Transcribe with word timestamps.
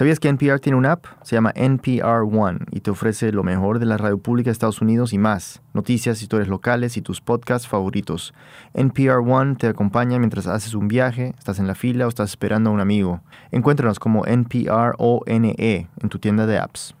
¿Sabías 0.00 0.18
que 0.18 0.28
NPR 0.28 0.60
tiene 0.60 0.78
una 0.78 0.92
app? 0.92 1.04
Se 1.22 1.36
llama 1.36 1.52
NPR 1.54 2.22
One 2.22 2.60
y 2.72 2.80
te 2.80 2.90
ofrece 2.90 3.32
lo 3.32 3.42
mejor 3.42 3.78
de 3.78 3.84
la 3.84 3.98
radio 3.98 4.16
pública 4.16 4.48
de 4.48 4.52
Estados 4.52 4.80
Unidos 4.80 5.12
y 5.12 5.18
más. 5.18 5.60
Noticias, 5.74 6.22
historias 6.22 6.48
locales 6.48 6.96
y 6.96 7.02
tus 7.02 7.20
podcasts 7.20 7.68
favoritos. 7.68 8.32
NPR 8.72 9.18
One 9.18 9.56
te 9.56 9.66
acompaña 9.66 10.18
mientras 10.18 10.46
haces 10.46 10.72
un 10.72 10.88
viaje, 10.88 11.34
estás 11.38 11.58
en 11.58 11.66
la 11.66 11.74
fila 11.74 12.06
o 12.06 12.08
estás 12.08 12.30
esperando 12.30 12.70
a 12.70 12.72
un 12.72 12.80
amigo. 12.80 13.20
Encuéntranos 13.50 13.98
como 13.98 14.24
NPR 14.24 14.94
ONE 14.96 15.54
en 15.58 16.08
tu 16.08 16.18
tienda 16.18 16.46
de 16.46 16.56
apps. 16.56 16.94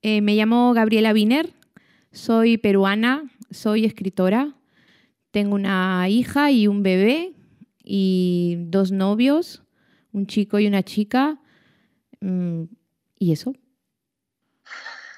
Eh, 0.00 0.22
me 0.22 0.34
llamo 0.36 0.72
Gabriela 0.72 1.12
Wiener, 1.12 1.52
soy 2.12 2.56
peruana, 2.56 3.24
soy 3.50 3.84
escritora, 3.84 4.54
tengo 5.32 5.54
una 5.54 6.08
hija 6.08 6.50
y 6.50 6.66
un 6.66 6.82
bebé 6.82 7.34
y 7.84 8.56
dos 8.68 8.90
novios, 8.90 9.62
un 10.12 10.26
chico 10.26 10.58
y 10.58 10.66
una 10.66 10.82
chica. 10.82 11.38
Mm, 12.20 12.64
¿Y 13.18 13.32
eso? 13.32 13.52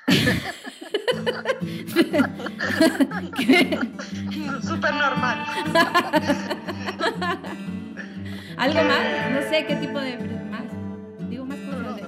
Súper 4.62 4.94
normal. 4.94 5.44
¿Algo 8.56 8.80
más? 8.84 9.00
No 9.32 9.40
sé 9.50 9.66
qué 9.66 9.74
tipo 9.76 9.98
de 10.00 10.16
más. 10.50 10.62
Digo 11.28 11.44
más 11.46 11.58
cosas. 11.58 11.96
de- 11.96 12.02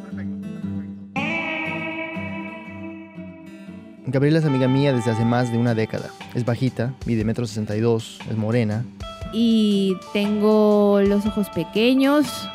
Gabriela 4.06 4.38
es 4.38 4.44
amiga 4.44 4.68
mía 4.68 4.92
desde 4.92 5.10
hace 5.10 5.24
más 5.24 5.50
de 5.50 5.58
una 5.58 5.74
década. 5.74 6.08
Es 6.34 6.44
bajita, 6.44 6.94
mide 7.06 7.24
metro 7.24 7.46
62, 7.46 8.18
es 8.30 8.36
morena. 8.36 8.84
Y 9.32 9.96
tengo 10.12 11.00
los 11.04 11.26
ojos 11.26 11.48
pequeños. 11.50 12.48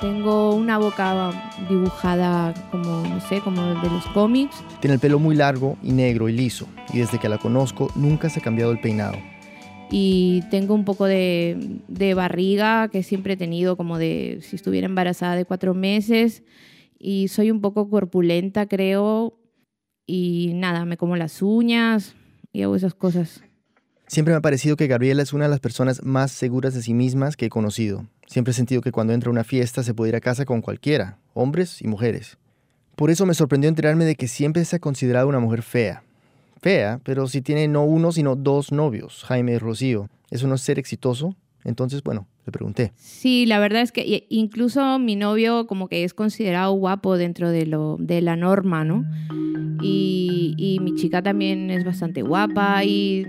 Tengo 0.00 0.54
una 0.54 0.78
boca 0.78 1.30
dibujada 1.68 2.54
como, 2.70 3.02
no 3.02 3.20
sé, 3.20 3.40
como 3.40 3.62
de 3.80 3.90
los 3.90 4.06
cómics. 4.14 4.56
Tiene 4.80 4.94
el 4.94 5.00
pelo 5.00 5.18
muy 5.18 5.36
largo 5.36 5.76
y 5.82 5.92
negro 5.92 6.28
y 6.28 6.32
liso. 6.32 6.66
Y 6.92 6.98
desde 6.98 7.18
que 7.18 7.28
la 7.28 7.36
conozco 7.36 7.90
nunca 7.94 8.30
se 8.30 8.40
ha 8.40 8.42
cambiado 8.42 8.72
el 8.72 8.80
peinado. 8.80 9.18
y 9.92 10.42
tengo 10.50 10.74
un 10.74 10.84
poco 10.84 11.04
de, 11.06 11.80
de 11.88 12.14
barriga 12.14 12.88
que 12.88 13.02
siempre 13.02 13.32
he 13.34 13.36
tenido 13.36 13.76
como 13.76 13.98
de 13.98 14.38
si 14.40 14.54
estuviera 14.56 14.86
embarazada 14.86 15.34
de 15.34 15.44
cuatro 15.44 15.74
meses 15.74 16.44
y 16.96 17.26
soy 17.28 17.50
un 17.50 17.60
poco 17.60 17.90
corpulenta 17.90 18.66
creo 18.66 19.36
y 20.06 20.52
nada, 20.54 20.84
me 20.84 20.96
como 20.96 21.16
las 21.16 21.42
uñas 21.42 22.14
y 22.52 22.62
hago 22.62 22.76
esas 22.76 22.94
cosas. 22.94 23.42
Siempre 24.06 24.32
me 24.32 24.38
ha 24.38 24.42
parecido 24.42 24.76
que 24.76 24.86
Gabriela 24.86 25.22
es 25.22 25.32
una 25.32 25.44
de 25.44 25.50
las 25.50 25.60
personas 25.60 26.04
más 26.04 26.30
seguras 26.30 26.72
de 26.72 26.82
sí 26.82 26.94
mismas 26.94 27.36
que 27.36 27.46
he 27.46 27.50
conocido. 27.50 28.06
Siempre 28.30 28.52
he 28.52 28.54
sentido 28.54 28.80
que 28.80 28.92
cuando 28.92 29.12
entra 29.12 29.28
a 29.28 29.32
una 29.32 29.42
fiesta 29.42 29.82
se 29.82 29.92
puede 29.92 30.10
ir 30.10 30.14
a 30.14 30.20
casa 30.20 30.44
con 30.44 30.60
cualquiera, 30.60 31.18
hombres 31.34 31.82
y 31.82 31.88
mujeres. 31.88 32.38
Por 32.94 33.10
eso 33.10 33.26
me 33.26 33.34
sorprendió 33.34 33.68
enterarme 33.68 34.04
de 34.04 34.14
que 34.14 34.28
siempre 34.28 34.64
se 34.64 34.76
ha 34.76 34.78
considerado 34.78 35.26
una 35.26 35.40
mujer 35.40 35.62
fea. 35.62 36.04
Fea, 36.62 37.00
pero 37.02 37.26
si 37.26 37.42
tiene 37.42 37.66
no 37.66 37.82
uno, 37.82 38.12
sino 38.12 38.36
dos 38.36 38.70
novios, 38.70 39.24
Jaime 39.24 39.54
y 39.54 39.58
Rocío. 39.58 40.08
¿Eso 40.30 40.46
no 40.46 40.54
es 40.54 40.60
ser 40.60 40.78
exitoso? 40.78 41.34
Entonces, 41.64 42.04
bueno, 42.04 42.28
le 42.46 42.52
pregunté. 42.52 42.92
Sí, 42.94 43.46
la 43.46 43.58
verdad 43.58 43.82
es 43.82 43.90
que 43.90 44.26
incluso 44.28 45.00
mi 45.00 45.16
novio 45.16 45.66
como 45.66 45.88
que 45.88 46.04
es 46.04 46.14
considerado 46.14 46.70
guapo 46.74 47.16
dentro 47.16 47.50
de, 47.50 47.66
lo, 47.66 47.96
de 47.98 48.20
la 48.20 48.36
norma, 48.36 48.84
¿no? 48.84 49.04
Y, 49.82 50.54
y 50.56 50.78
mi 50.78 50.94
chica 50.94 51.20
también 51.20 51.68
es 51.72 51.84
bastante 51.84 52.22
guapa 52.22 52.84
y 52.84 53.26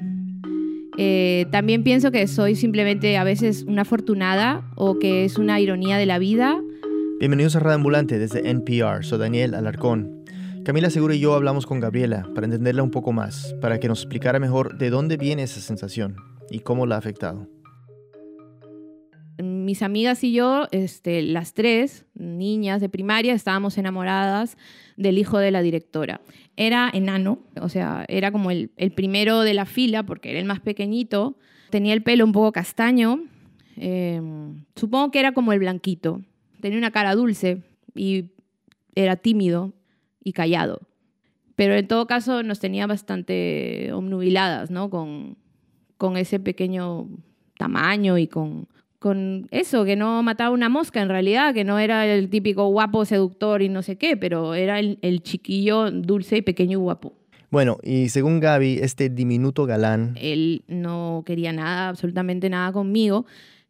eh, 0.98 1.46
también 1.52 1.84
pienso 1.84 2.12
que 2.12 2.28
soy 2.28 2.56
simplemente 2.56 3.18
a 3.18 3.24
veces 3.24 3.64
una 3.68 3.84
afortunada 3.84 4.64
o 4.76 5.00
que 5.00 5.26
es 5.26 5.38
una 5.38 5.60
ironía 5.60 5.98
de 5.98 6.06
la 6.06 6.20
vida. 6.20 6.62
Bienvenidos 7.20 7.56
a 7.56 7.60
Radio 7.60 7.76
Ambulante 7.76 8.20
desde 8.20 8.50
NPR. 8.50 9.04
Soy 9.04 9.20
Daniel 9.20 9.54
Alarcón. 9.54 10.26
Camila 10.66 10.90
Seguro 10.90 11.14
y 11.14 11.20
yo 11.20 11.34
hablamos 11.34 11.66
con 11.66 11.80
Gabriela 11.80 12.28
para 12.36 12.46
entenderla 12.46 12.84
un 12.84 12.92
poco 12.92 13.14
más, 13.14 13.56
para 13.62 13.80
que 13.80 13.88
nos 13.88 14.02
explicara 14.02 14.40
mejor 14.40 14.78
de 14.78 14.90
dónde 14.90 15.18
viene 15.18 15.44
esa 15.44 15.60
sensación 15.60 16.16
y 16.50 16.60
cómo 16.60 16.86
la 16.86 16.96
ha 16.96 17.00
afectado. 17.00 17.48
Mis 19.66 19.82
amigas 19.82 20.24
y 20.24 20.34
yo, 20.34 20.68
este, 20.72 21.22
las 21.22 21.54
tres 21.54 22.06
niñas 22.14 22.82
de 22.82 22.90
primaria, 22.90 23.34
estábamos 23.34 23.78
enamoradas 23.78 24.58
del 24.98 25.18
hijo 25.18 25.38
de 25.38 25.52
la 25.52 25.62
directora. 25.62 26.22
Era 26.58 26.90
enano, 26.94 27.40
o 27.60 27.70
sea, 27.70 28.06
era 28.08 28.32
como 28.32 28.52
el, 28.52 28.72
el 28.78 28.92
primero 28.92 29.42
de 29.42 29.54
la 29.54 29.66
fila 29.66 30.04
porque 30.04 30.32
era 30.32 30.40
el 30.40 30.46
más 30.46 30.60
pequeñito. 30.60 31.38
Tenía 31.70 31.94
el 31.94 32.04
pelo 32.04 32.26
un 32.26 32.32
poco 32.32 32.52
castaño. 32.52 33.24
eh, 33.78 34.22
supongo 34.76 35.12
que 35.12 35.20
era 35.20 35.34
como 35.34 35.54
el 35.54 35.60
blanquito. 35.60 36.22
Tenía 36.60 36.78
una 36.78 36.92
cara 36.92 37.16
dulce 37.16 37.64
y 37.96 38.26
era 38.96 39.16
tímido 39.16 39.74
y 40.24 40.34
callado. 40.34 40.82
Pero 41.56 41.76
en 41.76 41.88
todo 41.88 42.08
caso 42.08 42.44
nos 42.44 42.60
tenía 42.60 42.88
bastante 42.88 43.92
omnubiladas, 43.94 44.72
¿no? 44.72 44.90
Con, 44.90 45.38
con 45.98 46.18
ese 46.18 46.40
pequeño 46.40 47.08
tamaño 47.58 48.18
y 48.18 48.28
con, 48.28 48.68
con 49.02 49.48
eso, 49.50 49.84
que 49.84 49.96
no 49.96 50.22
mataba 50.22 50.52
una 50.52 50.70
mosca 50.70 51.02
en 51.02 51.10
realidad, 51.10 51.56
que 51.56 51.64
no 51.64 51.80
era 51.80 52.06
el 52.06 52.30
típico 52.30 52.68
guapo 52.68 53.04
seductor 53.04 53.64
y 53.64 53.68
no 53.68 53.82
sé 53.82 53.96
qué, 53.96 54.16
pero 54.16 54.54
era 54.54 54.78
el, 54.78 55.00
el 55.02 55.24
chiquillo 55.24 55.90
dulce 55.90 56.38
y 56.38 56.42
pequeño 56.44 56.74
y 56.78 56.82
guapo. 56.82 57.14
Bueno, 57.50 57.80
y 57.82 58.10
según 58.10 58.40
Gaby, 58.40 58.78
este 58.80 59.10
diminuto 59.10 59.66
galán 59.66 60.14
Él 60.22 60.62
no 60.68 61.24
quería 61.26 61.52
nada, 61.52 61.90
absolutamente 61.90 62.48
nada 62.48 62.72
conmigo. 62.72 63.26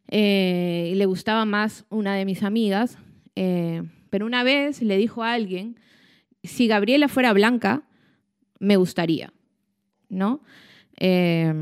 eh, 0.09 0.89
y 0.91 0.95
le 0.95 1.05
gustaba 1.05 1.45
más 1.45 1.85
una 1.89 2.13
de 2.15 2.25
mis 2.25 2.43
amigas. 2.43 2.97
eh, 3.37 3.83
pero 4.09 4.25
una 4.25 4.43
vez 4.43 4.81
le 4.81 4.97
dijo 4.97 5.23
a 5.23 5.31
alguien, 5.31 5.79
si 6.43 6.67
Gabriela 6.67 7.07
fuera 7.07 7.31
blanca, 7.31 7.83
me 8.59 8.75
gustaría, 8.75 9.31
¿no? 10.09 10.41
Eh, 10.99 11.53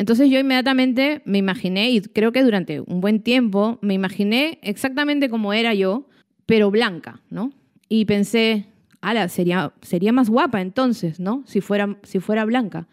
entonces 0.00 0.30
yo 0.30 0.38
inmediatamente 0.38 1.20
me 1.26 1.36
imaginé, 1.36 1.90
y 1.90 2.00
creo 2.00 2.32
que 2.32 2.42
durante 2.42 2.80
un 2.80 3.02
buen 3.02 3.20
tiempo, 3.20 3.78
me 3.82 3.92
imaginé 3.92 4.58
exactamente 4.62 5.28
como 5.28 5.52
era 5.52 5.74
yo, 5.74 6.08
pero 6.46 6.70
blanca, 6.70 7.20
¿no? 7.28 7.52
Y 7.86 8.06
pensé, 8.06 8.64
ala, 9.02 9.28
sería, 9.28 9.74
sería 9.82 10.10
más 10.10 10.30
guapa 10.30 10.62
entonces, 10.62 11.20
¿no? 11.20 11.42
Si 11.44 11.60
fuera, 11.60 11.98
si 12.02 12.18
fuera 12.18 12.46
blanca. 12.46 12.88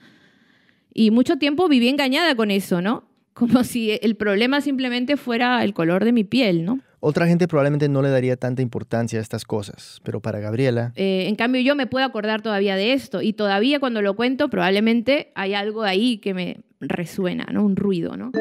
Y 0.94 1.12
mucho 1.12 1.38
tiempo 1.38 1.69
viví 1.69 1.88
engañada 1.88 2.35
con 2.35 2.51
eso, 2.51 2.81
¿no? 2.81 3.06
Como 3.34 3.63
si 3.63 3.91
el 4.01 4.18
problema 4.18 4.59
simplemente 4.59 5.16
fuera 5.16 5.63
el 5.63 5.74
color 5.74 6.03
de 6.03 6.12
mi 6.12 6.25
piel, 6.25 6.66
¿no? 6.66 6.81
Otra 7.00 7.28
gente 7.28 7.47
probablemente 7.47 7.90
no 7.90 8.02
le 8.02 8.09
daría 8.09 8.38
tanta 8.38 8.63
importancia 8.63 9.19
a 9.19 9.22
estas 9.22 9.46
cosas, 9.46 10.02
pero 10.03 10.19
para 10.19 10.40
Gabriela, 10.40 10.94
Eh, 10.96 11.28
en 11.28 11.35
cambio, 11.35 11.62
yo 11.62 11.75
me 11.75 11.85
puedo 11.85 12.03
acordar 12.03 12.41
todavía 12.41 12.75
de 12.75 12.94
esto 12.94 13.22
y 13.22 13.34
todavía 13.34 13.80
cuando 13.80 14.02
lo 14.02 14.16
cuento 14.16 14.50
probablemente 14.50 15.31
hay 15.36 15.53
algo 15.53 15.84
ahí 15.84 16.18
que 16.18 16.34
me 16.34 16.62
resuena, 16.80 17.47
¿no? 17.52 17.63
Un 17.63 17.75
ruido, 17.75 18.18
¿no? 18.18 18.31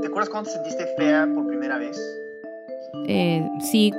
¿Te 0.00 0.06
acuerdas 0.06 0.28
cuando 0.30 0.50
te 0.50 0.56
sentiste 0.56 0.86
fea 0.96 1.28
por 1.34 1.46
primera 1.48 1.78
vez? 1.78 1.98
Eh, 3.08 3.44
sí, 3.60 3.92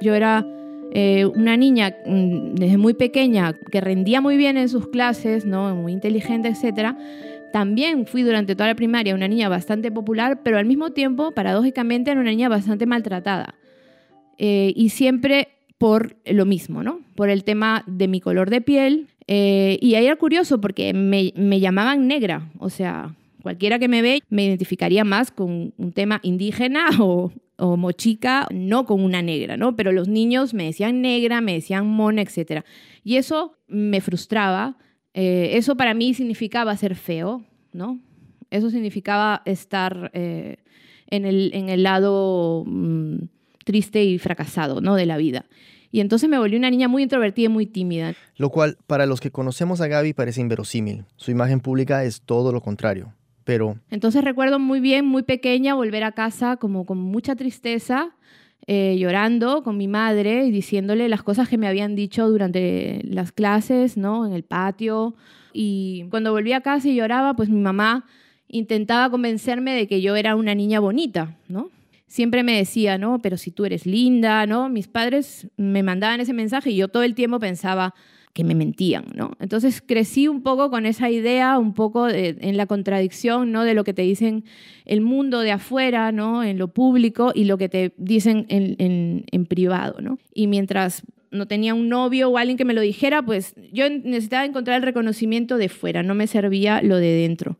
yo 0.00 0.14
era 0.14 0.46
eh, 0.92 1.26
una 1.26 1.56
niña 1.56 1.96
mm, 2.06 2.54
desde 2.54 2.78
muy 2.78 2.94
pequeña 2.94 3.52
que 3.52 3.80
rendía 3.80 4.20
muy 4.20 4.36
bien 4.36 4.56
en 4.56 4.68
sus 4.68 4.88
clases, 4.88 5.44
¿no? 5.44 5.74
muy 5.74 5.92
inteligente, 5.92 6.48
etc. 6.48 6.94
También 7.54 8.08
fui 8.08 8.24
durante 8.24 8.56
toda 8.56 8.66
la 8.66 8.74
primaria 8.74 9.14
una 9.14 9.28
niña 9.28 9.48
bastante 9.48 9.92
popular, 9.92 10.40
pero 10.42 10.58
al 10.58 10.66
mismo 10.66 10.90
tiempo, 10.90 11.30
paradójicamente, 11.30 12.10
era 12.10 12.18
una 12.18 12.30
niña 12.30 12.48
bastante 12.48 12.84
maltratada. 12.84 13.54
Eh, 14.38 14.72
y 14.74 14.88
siempre 14.88 15.50
por 15.78 16.16
lo 16.26 16.46
mismo, 16.46 16.82
¿no? 16.82 17.02
Por 17.14 17.30
el 17.30 17.44
tema 17.44 17.84
de 17.86 18.08
mi 18.08 18.20
color 18.20 18.50
de 18.50 18.60
piel. 18.60 19.06
Eh, 19.28 19.78
y 19.80 19.94
ahí 19.94 20.06
era 20.06 20.16
curioso 20.16 20.60
porque 20.60 20.92
me, 20.94 21.30
llamaban 21.60 22.08
negra, 22.08 22.50
o 22.58 22.70
sea, 22.70 23.14
cualquiera 23.40 23.78
que 23.78 23.86
me 23.86 24.02
ve 24.02 24.20
me 24.30 24.46
identificaría 24.46 25.04
más 25.04 25.30
con 25.30 25.72
un 25.78 25.92
tema 25.92 26.18
indígena 26.24 26.88
o, 26.98 27.30
o 27.56 27.76
mochica, 27.76 28.48
no 28.50 28.84
con 28.84 29.00
una 29.00 29.22
negra, 29.22 29.56
¿no? 29.56 29.76
Pero 29.76 29.92
los 29.92 30.08
niños 30.08 30.54
me 30.54 30.64
decían 30.64 31.02
negra, 31.02 31.40
me 31.40 31.52
decían 31.52 31.86
mona, 31.86 32.20
etc. 32.22 32.64
Y 33.04 33.14
eso 33.14 33.54
me 33.68 34.00
frustraba. 34.00 34.76
Eh, 35.14 35.56
eso 35.56 35.76
para 35.76 35.94
mí 35.94 36.12
significaba 36.12 36.76
ser 36.76 36.96
feo, 36.96 37.42
¿no? 37.72 38.00
Eso 38.50 38.70
significaba 38.70 39.42
estar 39.44 40.10
eh, 40.12 40.58
en, 41.08 41.24
el, 41.24 41.50
en 41.54 41.68
el 41.68 41.82
lado 41.82 42.64
mm, 42.66 43.16
triste 43.64 44.04
y 44.04 44.18
fracasado, 44.18 44.80
¿no? 44.80 44.96
De 44.96 45.06
la 45.06 45.16
vida. 45.16 45.46
Y 45.90 46.00
entonces 46.00 46.28
me 46.28 46.38
volví 46.38 46.56
una 46.56 46.70
niña 46.70 46.88
muy 46.88 47.04
introvertida 47.04 47.46
y 47.46 47.48
muy 47.48 47.66
tímida. 47.66 48.14
lo 48.36 48.50
cual 48.50 48.76
para 48.88 49.06
los 49.06 49.20
que 49.20 49.30
conocemos 49.30 49.80
a 49.80 49.86
Gaby 49.86 50.12
parece 50.12 50.40
inverosímil. 50.40 51.04
Su 51.14 51.30
imagen 51.30 51.60
pública 51.60 52.02
es 52.04 52.20
todo 52.22 52.50
lo 52.50 52.60
contrario. 52.60 53.14
Pero 53.44 53.78
Entonces 53.90 54.24
recuerdo 54.24 54.58
muy 54.58 54.80
bien, 54.80 55.04
muy 55.04 55.22
pequeña, 55.22 55.74
volver 55.74 56.02
a 56.02 56.12
casa 56.12 56.56
como 56.56 56.84
con 56.84 56.98
mucha 56.98 57.36
tristeza, 57.36 58.16
eh, 58.66 58.96
llorando 58.98 59.62
con 59.62 59.76
mi 59.76 59.88
madre 59.88 60.46
y 60.46 60.50
diciéndole 60.50 61.08
las 61.08 61.22
cosas 61.22 61.48
que 61.48 61.58
me 61.58 61.68
habían 61.68 61.94
dicho 61.94 62.28
durante 62.28 63.00
las 63.04 63.32
clases, 63.32 63.96
¿no? 63.96 64.26
En 64.26 64.32
el 64.32 64.42
patio. 64.42 65.14
Y 65.52 66.06
cuando 66.10 66.32
volví 66.32 66.52
a 66.52 66.60
casa 66.60 66.88
y 66.88 66.94
lloraba, 66.94 67.34
pues 67.34 67.48
mi 67.48 67.60
mamá 67.60 68.06
intentaba 68.48 69.10
convencerme 69.10 69.74
de 69.74 69.86
que 69.86 70.00
yo 70.00 70.16
era 70.16 70.36
una 70.36 70.54
niña 70.54 70.80
bonita, 70.80 71.36
¿no? 71.48 71.70
siempre 72.14 72.44
me 72.44 72.56
decía, 72.56 72.96
¿no? 72.96 73.20
Pero 73.20 73.36
si 73.36 73.50
tú 73.50 73.64
eres 73.64 73.86
linda, 73.86 74.46
¿no? 74.46 74.68
Mis 74.68 74.86
padres 74.86 75.48
me 75.56 75.82
mandaban 75.82 76.20
ese 76.20 76.32
mensaje 76.32 76.70
y 76.70 76.76
yo 76.76 76.86
todo 76.86 77.02
el 77.02 77.16
tiempo 77.16 77.40
pensaba 77.40 77.92
que 78.34 78.44
me 78.44 78.56
mentían, 78.56 79.06
¿no? 79.14 79.32
Entonces 79.38 79.80
crecí 79.80 80.26
un 80.26 80.42
poco 80.42 80.68
con 80.68 80.86
esa 80.86 81.08
idea, 81.08 81.56
un 81.56 81.72
poco 81.72 82.08
en 82.08 82.56
la 82.56 82.66
contradicción, 82.66 83.52
¿no? 83.52 83.62
De 83.62 83.74
lo 83.74 83.84
que 83.84 83.94
te 83.94 84.02
dicen 84.02 84.44
el 84.84 85.00
mundo 85.00 85.40
de 85.40 85.52
afuera, 85.52 86.10
¿no? 86.10 86.42
En 86.42 86.58
lo 86.58 86.68
público 86.68 87.30
y 87.32 87.44
lo 87.44 87.56
que 87.58 87.68
te 87.68 87.94
dicen 87.96 88.44
en, 88.48 88.74
en, 88.78 89.24
en 89.30 89.46
privado, 89.46 90.00
¿no? 90.00 90.18
Y 90.34 90.48
mientras 90.48 91.04
no 91.30 91.46
tenía 91.46 91.74
un 91.74 91.88
novio 91.88 92.28
o 92.28 92.36
alguien 92.36 92.56
que 92.56 92.64
me 92.64 92.74
lo 92.74 92.80
dijera, 92.80 93.22
pues 93.22 93.54
yo 93.72 93.88
necesitaba 93.88 94.44
encontrar 94.44 94.78
el 94.78 94.82
reconocimiento 94.82 95.56
de 95.56 95.68
fuera, 95.68 96.02
no 96.02 96.14
me 96.14 96.26
servía 96.26 96.82
lo 96.82 96.96
de 96.96 97.12
dentro. 97.12 97.56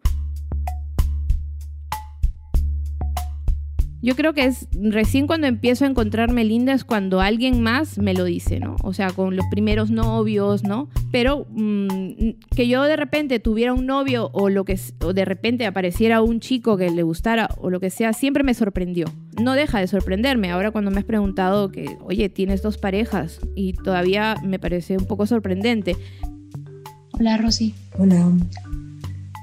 Yo 4.05 4.15
creo 4.17 4.35
que 4.35 4.45
es 4.45 4.69
recién 4.75 5.27
cuando 5.27 5.47
empiezo 5.47 5.87
a 5.87 5.89
encontrarme 5.89 6.45
linda 6.45 6.75
es 6.75 6.85
cuando 6.85 7.23
alguien 7.23 7.63
más 7.63 7.97
me 7.97 8.13
lo 8.13 8.25
dice, 8.25 8.61
¿no? 8.61 8.77
O 8.83 8.93
sea, 8.93 9.09
con 9.09 9.35
los 9.35 9.47
primeros 9.51 9.91
novios, 9.91 10.63
¿no? 10.63 10.91
Pero 11.11 11.47
mm, 11.49 12.33
que 12.55 12.69
yo 12.69 12.83
de 12.83 12.97
repente 12.97 13.41
tuviera 13.41 13.73
un 13.73 13.87
novio 13.87 14.29
o 14.35 14.51
lo 14.51 14.67
que 14.67 14.79
o 15.03 15.15
de 15.15 15.25
repente 15.25 15.65
apareciera 15.65 16.21
un 16.21 16.41
chico 16.41 16.77
que 16.77 16.91
le 16.91 17.03
gustara 17.03 17.49
o 17.57 17.71
lo 17.71 17.81
que 17.81 17.89
sea, 17.89 18.13
siempre 18.13 18.43
me 18.43 18.53
sorprendió. 18.53 19.07
No 19.43 19.55
deja 19.55 19.81
de 19.81 19.87
sorprenderme. 19.87 20.51
Ahora 20.51 20.71
cuando 20.71 20.91
me 20.91 20.99
has 20.99 21.07
preguntado 21.07 21.71
que, 21.71 21.97
oye, 22.03 22.29
tienes 22.29 22.61
dos 22.61 22.77
parejas 22.77 23.41
y 23.55 23.73
todavía 23.73 24.37
me 24.45 24.59
parece 24.59 24.99
un 24.99 25.07
poco 25.07 25.27
sorprendente. 25.27 25.97
Hola, 27.13 27.39
Rosy. 27.39 27.75
Hola. 27.99 28.31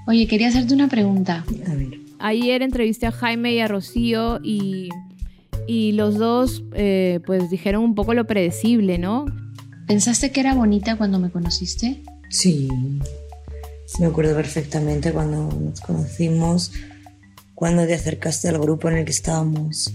Oye, 0.06 0.28
quería 0.28 0.50
hacerte 0.50 0.76
una 0.76 0.88
pregunta. 0.88 1.44
A 1.66 1.74
ver. 1.74 2.01
Ayer 2.22 2.62
entrevisté 2.62 3.08
a 3.08 3.12
Jaime 3.12 3.54
y 3.54 3.60
a 3.60 3.68
Rocío 3.68 4.40
y, 4.44 4.90
y 5.68 5.94
los 5.94 6.18
dos 6.18 6.64
eh, 6.74 7.20
pues 7.26 7.50
dijeron 7.50 7.84
un 7.84 7.96
poco 7.96 8.14
lo 8.14 8.26
predecible, 8.28 8.98
¿no? 8.98 9.26
¿Pensaste 9.88 10.32
que 10.32 10.40
era 10.40 10.54
bonita 10.54 10.96
cuando 10.96 11.20
me 11.20 11.30
conociste? 11.30 12.04
Sí, 12.30 12.70
sí 13.86 14.02
me 14.02 14.08
acuerdo 14.08 14.36
perfectamente 14.36 15.12
cuando 15.12 15.50
nos 15.52 15.82
conocimos, 15.82 16.72
cuando 17.56 17.86
te 17.86 17.94
acercaste 17.94 18.48
al 18.48 18.60
grupo 18.60 18.90
en 18.90 18.98
el 18.98 19.06
que 19.06 19.12
estábamos. 19.12 19.94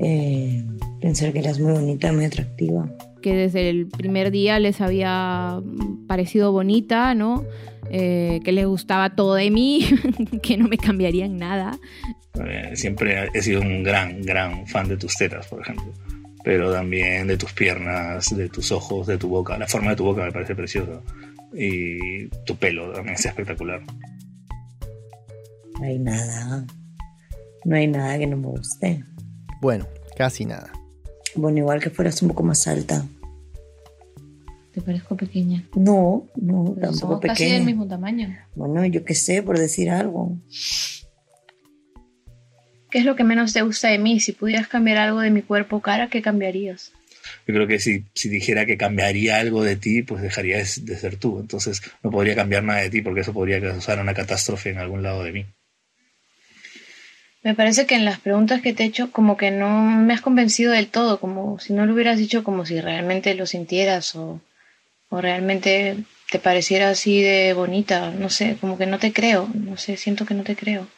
Eh, 0.00 0.64
pensé 1.00 1.32
que 1.32 1.38
eras 1.38 1.60
muy 1.60 1.72
bonita, 1.72 2.12
muy 2.12 2.24
atractiva. 2.24 2.90
Que 3.22 3.34
desde 3.34 3.68
el 3.68 3.86
primer 3.86 4.30
día 4.30 4.58
les 4.58 4.80
había 4.80 5.62
parecido 6.08 6.52
bonita, 6.52 7.14
¿no? 7.14 7.44
Eh, 7.92 8.40
que 8.44 8.52
les 8.52 8.66
gustaba 8.66 9.10
todo 9.16 9.34
de 9.34 9.50
mí, 9.50 9.84
que 10.42 10.56
no 10.56 10.68
me 10.68 10.78
cambiaría 10.78 11.26
en 11.26 11.38
nada. 11.38 11.78
Eh, 12.46 12.70
siempre 12.74 13.28
he 13.34 13.42
sido 13.42 13.60
un 13.60 13.82
gran, 13.82 14.22
gran 14.22 14.66
fan 14.68 14.88
de 14.88 14.96
tus 14.96 15.16
tetas, 15.16 15.48
por 15.48 15.60
ejemplo, 15.60 15.92
pero 16.44 16.72
también 16.72 17.26
de 17.26 17.36
tus 17.36 17.52
piernas, 17.52 18.34
de 18.36 18.48
tus 18.48 18.70
ojos, 18.70 19.08
de 19.08 19.18
tu 19.18 19.28
boca. 19.28 19.58
La 19.58 19.66
forma 19.66 19.90
de 19.90 19.96
tu 19.96 20.04
boca 20.04 20.22
me 20.22 20.30
parece 20.30 20.54
preciosa 20.54 21.00
y 21.52 22.28
tu 22.44 22.54
pelo 22.56 22.92
también 22.92 23.16
es 23.16 23.26
espectacular. 23.26 23.82
No 25.80 25.86
hay 25.86 25.98
nada, 25.98 26.64
no 27.64 27.76
hay 27.76 27.88
nada 27.88 28.18
que 28.18 28.26
no 28.28 28.36
me 28.36 28.46
guste. 28.46 29.04
Bueno, 29.60 29.86
casi 30.16 30.44
nada. 30.44 30.70
Bueno, 31.34 31.58
igual 31.58 31.80
que 31.80 31.90
fueras 31.90 32.22
un 32.22 32.28
poco 32.28 32.44
más 32.44 32.68
alta. 32.68 33.04
¿Te 34.80 34.86
parezco 34.86 35.14
pequeña? 35.16 35.62
No, 35.76 36.26
no, 36.36 36.64
Pero 36.74 36.86
tampoco 36.86 36.94
somos 36.94 37.20
pequeña. 37.20 37.34
casi 37.34 37.50
del 37.50 37.64
mismo 37.64 37.86
tamaño. 37.86 38.34
Bueno, 38.54 38.84
yo 38.86 39.04
qué 39.04 39.14
sé, 39.14 39.42
por 39.42 39.58
decir 39.58 39.90
algo. 39.90 40.38
¿Qué 42.90 42.98
es 42.98 43.04
lo 43.04 43.14
que 43.14 43.22
menos 43.24 43.52
te 43.52 43.60
gusta 43.60 43.88
de 43.88 43.98
mí? 43.98 44.20
Si 44.20 44.32
pudieras 44.32 44.68
cambiar 44.68 44.96
algo 44.96 45.20
de 45.20 45.30
mi 45.30 45.42
cuerpo 45.42 45.76
o 45.76 45.80
cara, 45.80 46.08
¿qué 46.08 46.22
cambiarías? 46.22 46.92
Yo 47.46 47.54
creo 47.54 47.66
que 47.66 47.78
si, 47.78 48.06
si 48.14 48.30
dijera 48.30 48.64
que 48.64 48.78
cambiaría 48.78 49.36
algo 49.38 49.62
de 49.62 49.76
ti, 49.76 50.02
pues 50.02 50.22
dejaría 50.22 50.56
de, 50.56 50.64
de 50.82 50.96
ser 50.96 51.16
tú. 51.16 51.38
Entonces 51.40 51.82
no 52.02 52.10
podría 52.10 52.34
cambiar 52.34 52.64
nada 52.64 52.80
de 52.80 52.88
ti 52.88 53.02
porque 53.02 53.20
eso 53.20 53.34
podría 53.34 53.60
causar 53.60 54.00
una 54.00 54.14
catástrofe 54.14 54.70
en 54.70 54.78
algún 54.78 55.02
lado 55.02 55.22
de 55.22 55.32
mí. 55.32 55.46
Me 57.42 57.54
parece 57.54 57.86
que 57.86 57.96
en 57.96 58.06
las 58.06 58.18
preguntas 58.18 58.62
que 58.62 58.72
te 58.72 58.82
he 58.82 58.86
hecho 58.86 59.12
como 59.12 59.36
que 59.36 59.50
no 59.50 59.82
me 59.82 60.14
has 60.14 60.20
convencido 60.22 60.72
del 60.72 60.88
todo, 60.88 61.20
como 61.20 61.58
si 61.58 61.74
no 61.74 61.84
lo 61.84 61.92
hubieras 61.92 62.18
dicho 62.18 62.42
como 62.44 62.64
si 62.64 62.80
realmente 62.80 63.34
lo 63.34 63.44
sintieras 63.46 64.16
o, 64.16 64.40
o 65.10 65.20
realmente 65.20 65.96
te 66.30 66.38
pareciera 66.38 66.90
así 66.90 67.20
de 67.20 67.52
bonita, 67.52 68.10
no 68.12 68.30
sé, 68.30 68.56
como 68.60 68.78
que 68.78 68.86
no 68.86 68.98
te 68.98 69.12
creo, 69.12 69.50
no 69.52 69.76
sé, 69.76 69.96
siento 69.96 70.24
que 70.24 70.34
no 70.34 70.44
te 70.44 70.56
creo. 70.56 70.88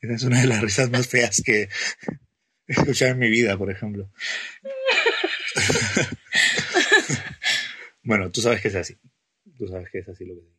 Esa 0.00 0.14
es 0.14 0.22
una 0.22 0.40
de 0.40 0.46
las 0.46 0.62
risas 0.62 0.90
más 0.90 1.08
feas 1.08 1.42
que 1.44 1.62
he 1.62 2.72
escuchado 2.72 3.12
en 3.12 3.18
mi 3.18 3.28
vida, 3.28 3.58
por 3.58 3.70
ejemplo. 3.70 4.10
bueno, 8.04 8.30
tú 8.30 8.40
sabes 8.40 8.62
que 8.62 8.68
es 8.68 8.76
así. 8.76 8.96
Tú 9.58 9.68
sabes 9.68 9.90
que 9.90 9.98
es 9.98 10.08
así 10.08 10.24
lo 10.24 10.34
que 10.34 10.55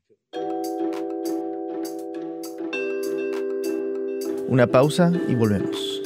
Una 4.48 4.66
pausa 4.66 5.12
y 5.28 5.36
volvemos. 5.36 6.02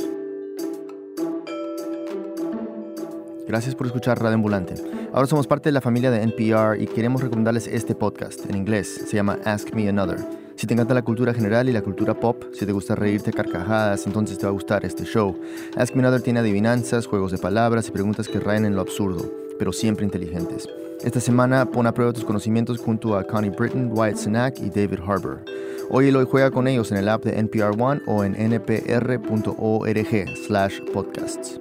Gracias 3.47 3.75
por 3.75 3.85
escuchar 3.85 4.19
Radio 4.19 4.33
Ambulante. 4.33 4.73
Ahora 5.13 5.27
somos 5.27 5.45
parte 5.45 5.69
de 5.69 5.73
la 5.73 5.81
familia 5.81 6.09
de 6.09 6.23
NPR 6.23 6.81
y 6.81 6.87
queremos 6.87 7.21
recomendarles 7.21 7.67
este 7.67 7.93
podcast 7.93 8.49
en 8.49 8.55
inglés. 8.55 9.05
Se 9.07 9.15
llama 9.15 9.37
Ask 9.45 9.75
Me 9.75 9.87
Another. 9.87 10.17
Si 10.55 10.65
te 10.65 10.73
encanta 10.73 10.95
la 10.95 11.03
cultura 11.03 11.35
general 11.35 11.69
y 11.69 11.71
la 11.71 11.83
cultura 11.83 12.15
pop, 12.15 12.43
si 12.51 12.65
te 12.65 12.71
gusta 12.71 12.95
reírte 12.95 13.31
carcajadas, 13.31 14.07
entonces 14.07 14.39
te 14.39 14.45
va 14.45 14.49
a 14.49 14.53
gustar 14.53 14.85
este 14.85 15.05
show. 15.05 15.39
Ask 15.75 15.93
Me 15.93 16.01
Another 16.01 16.23
tiene 16.23 16.39
adivinanzas, 16.39 17.05
juegos 17.05 17.31
de 17.31 17.37
palabras 17.37 17.89
y 17.89 17.91
preguntas 17.91 18.27
que 18.27 18.39
rayan 18.39 18.65
en 18.65 18.73
lo 18.73 18.81
absurdo, 18.81 19.23
pero 19.59 19.71
siempre 19.71 20.03
inteligentes. 20.03 20.67
Esta 21.03 21.19
semana 21.19 21.65
pon 21.65 21.87
a 21.87 21.93
prueba 21.93 22.13
tus 22.13 22.23
conocimientos 22.23 22.79
junto 22.79 23.17
a 23.17 23.23
Connie 23.23 23.49
Britton, 23.49 23.89
Wyatt 23.91 24.17
Cenac 24.17 24.59
y 24.59 24.69
David 24.69 24.99
Harbour. 25.05 25.43
Óyelo 25.89 26.21
y 26.21 26.25
juega 26.25 26.51
con 26.51 26.67
ellos 26.67 26.91
en 26.91 26.97
el 26.97 27.09
app 27.09 27.23
de 27.25 27.39
NPR 27.39 27.73
One 27.81 28.01
o 28.05 28.23
en 28.23 28.33
npr.org 28.33 29.97
slash 30.45 30.79
podcasts. 30.93 31.59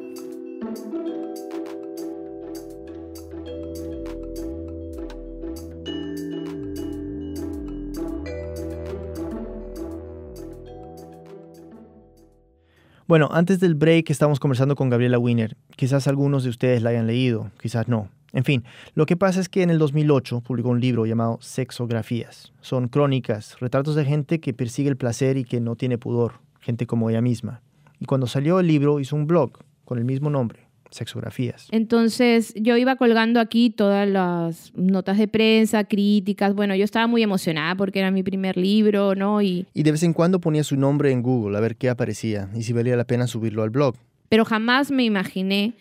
Bueno, 13.07 13.29
antes 13.33 13.59
del 13.59 13.75
break 13.75 14.11
estamos 14.11 14.39
conversando 14.39 14.77
con 14.77 14.91
Gabriela 14.91 15.19
Wiener. 15.19 15.57
Quizás 15.77 16.07
algunos 16.07 16.45
de 16.45 16.51
ustedes 16.51 16.83
la 16.83 16.91
hayan 16.91 17.07
leído, 17.07 17.51
quizás 17.59 17.89
no. 17.89 18.09
En 18.33 18.45
fin, 18.45 18.65
lo 18.95 19.07
que 19.07 19.17
pasa 19.17 19.41
es 19.41 19.49
que 19.49 19.63
en 19.63 19.71
el 19.71 19.79
2008 19.79 20.41
publicó 20.41 20.69
un 20.69 20.81
libro 20.81 21.07
llamado 21.07 21.39
Sexografías. 21.41 22.53
Son 22.61 22.89
crónicas, 22.89 23.59
retratos 23.61 23.95
de 23.95 24.05
gente 24.05 24.41
que 24.41 24.55
persigue 24.55 24.89
el 24.89 24.97
placer 24.97 25.37
y 25.37 25.45
que 25.45 25.61
no 25.61 25.77
tiene 25.77 25.99
pudor, 25.99 26.35
gente 26.61 26.87
como 26.87 27.11
ella 27.11 27.21
misma. 27.21 27.61
Y 27.99 28.07
cuando 28.07 28.27
salió 28.27 28.61
el 28.61 28.67
libro 28.67 29.01
hizo 29.01 29.17
un 29.17 29.27
blog 29.27 29.53
con 29.85 29.99
el 29.99 30.05
mismo 30.05 30.31
nombre, 30.31 30.61
Sexografías. 30.91 31.69
Entonces 31.71 32.53
yo 32.57 32.77
iba 32.77 32.97
colgando 32.97 33.39
aquí 33.41 33.71
todas 33.71 34.09
las 34.09 34.73
notas 34.75 35.19
de 35.19 35.29
prensa, 35.29 35.85
críticas. 35.85 36.55
Bueno, 36.55 36.75
yo 36.75 36.85
estaba 36.85 37.07
muy 37.07 37.23
emocionada 37.23 37.77
porque 37.77 38.01
era 38.01 38.11
mi 38.11 38.23
primer 38.23 38.57
libro, 38.57 39.15
¿no? 39.15 39.41
Y, 39.41 39.67
Y 39.73 39.83
de 39.85 39.93
vez 39.93 40.03
en 40.03 40.13
cuando 40.13 40.41
ponía 40.41 40.65
su 40.65 40.77
nombre 40.77 41.13
en 41.13 41.23
Google 41.23 41.57
a 41.57 41.61
ver 41.61 41.77
qué 41.77 41.89
aparecía 41.91 42.49
y 42.55 42.63
si 42.63 42.73
valía 42.73 42.97
la 42.97 43.05
pena 43.05 43.27
subirlo 43.27 43.63
al 43.63 43.71
blog. 43.71 43.95
pero 44.29 44.45
jamás 44.45 44.91
me 44.91 45.05
imaginé 45.05 45.75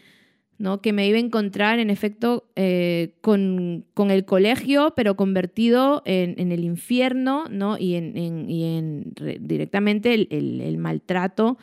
¿no? 0.60 0.82
que 0.82 0.94
me 0.94 1.08
iba 1.08 1.18
a 1.18 1.22
encontrar, 1.22 1.80
en 1.80 1.90
efecto, 1.90 2.46
eh, 2.56 3.16
con, 3.22 3.86
el 3.98 4.26
colegio, 4.26 4.94
pero 4.96 5.16
convertido 5.16 6.04
en, 6.06 6.52
el 6.52 6.64
infierno 6.64 7.46
¿no? 7.50 7.78
y 7.80 7.96
en, 7.96 9.14
directamente 9.40 10.14
el, 10.14 10.78
maltrato 10.78 11.58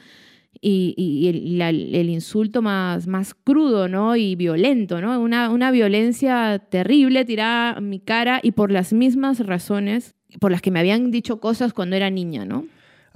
y, 0.60 1.28
el, 1.28 2.08
insulto 2.10 2.62
más, 2.62 3.34
crudo 3.34 3.86
¿no? 3.88 4.16
y 4.16 4.34
violento, 4.34 5.00
¿no? 5.00 5.20
Una, 5.20 5.50
una 5.50 5.70
violencia 5.70 6.58
terrible 6.70 7.24
tirada 7.24 7.72
a 7.72 7.80
mi 7.80 8.00
cara 8.00 8.40
y 8.42 8.52
por 8.52 8.72
las 8.72 8.92
mismas 8.92 9.40
razones 9.46 10.14
por 10.40 10.50
las 10.50 10.62
que 10.62 10.70
me 10.70 10.80
habían 10.80 11.10
dicho 11.10 11.40
cosas 11.40 11.72
cuando 11.72 11.96
era 11.96 12.10
niña, 12.10 12.44
¿no? 12.44 12.66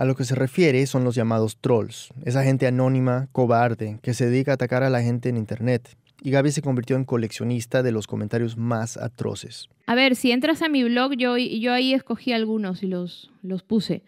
A 0.01 0.07
lo 0.07 0.17
que 0.17 0.25
se 0.25 0.35
refiere 0.35 0.87
son 0.87 1.05
los 1.05 1.15
llamados 1.15 1.59
trolls, 1.61 2.09
esa 2.25 2.43
gente 2.43 2.67
anónima, 2.67 3.29
cobarde, 3.33 3.99
que 4.01 4.15
se 4.15 4.31
dedica 4.31 4.53
a 4.53 4.55
atacar 4.55 4.83
a 4.83 4.89
la 4.89 5.03
gente 5.03 5.29
en 5.29 5.37
Internet. 5.37 5.95
Y 6.23 6.31
Gaby 6.31 6.53
se 6.53 6.63
convirtió 6.63 6.97
en 6.97 7.05
coleccionista 7.05 7.83
de 7.83 7.93
los 7.93 8.07
comentarios 8.07 8.57
más 8.57 8.97
atroces. 8.97 9.69
A 9.87 9.95
ver, 9.95 10.17
si 10.17 10.33
entras 10.33 10.63
a 10.63 10.71
mi 10.71 10.85
blog, 10.85 11.17
yo, 11.19 11.37
yo 11.37 11.75
ahí 11.75 11.93
escogí 11.93 12.33
algunos 12.33 12.83
y 12.83 12.87
los, 12.87 13.31
los 13.43 13.63
puse. 13.63 14.03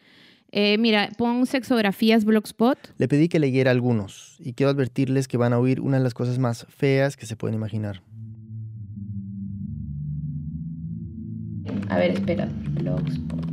Eh, 0.50 0.78
mira, 0.78 1.10
pon 1.18 1.44
sexografías 1.44 2.24
blogspot. 2.24 2.78
Le 2.96 3.06
pedí 3.06 3.28
que 3.28 3.38
leyera 3.38 3.70
algunos 3.70 4.38
y 4.38 4.54
quiero 4.54 4.70
advertirles 4.70 5.28
que 5.28 5.36
van 5.36 5.52
a 5.52 5.58
oír 5.58 5.78
una 5.78 5.98
de 5.98 6.04
las 6.04 6.14
cosas 6.14 6.38
más 6.38 6.66
feas 6.70 7.18
que 7.18 7.26
se 7.26 7.36
pueden 7.36 7.54
imaginar. 7.54 8.00
A 11.90 11.98
ver, 11.98 12.12
espera, 12.12 12.48
blogspot. 12.80 13.51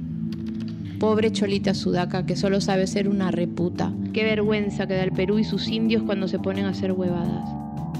Pobre 1.00 1.32
Cholita 1.32 1.74
Sudaca 1.74 2.26
que 2.26 2.36
solo 2.36 2.60
sabe 2.60 2.86
ser 2.86 3.08
una 3.08 3.32
reputa. 3.32 3.94
Qué 4.14 4.26
vergüenza 4.26 4.86
que 4.86 4.96
da 4.96 5.04
el 5.04 5.14
Perú 5.14 5.40
y 5.40 5.46
sus 5.46 5.70
indios 5.70 6.04
cuando 6.04 6.28
se 6.28 6.40
ponen 6.40 6.66
a 6.66 6.70
hacer 6.70 6.92
huevadas. 6.92 7.50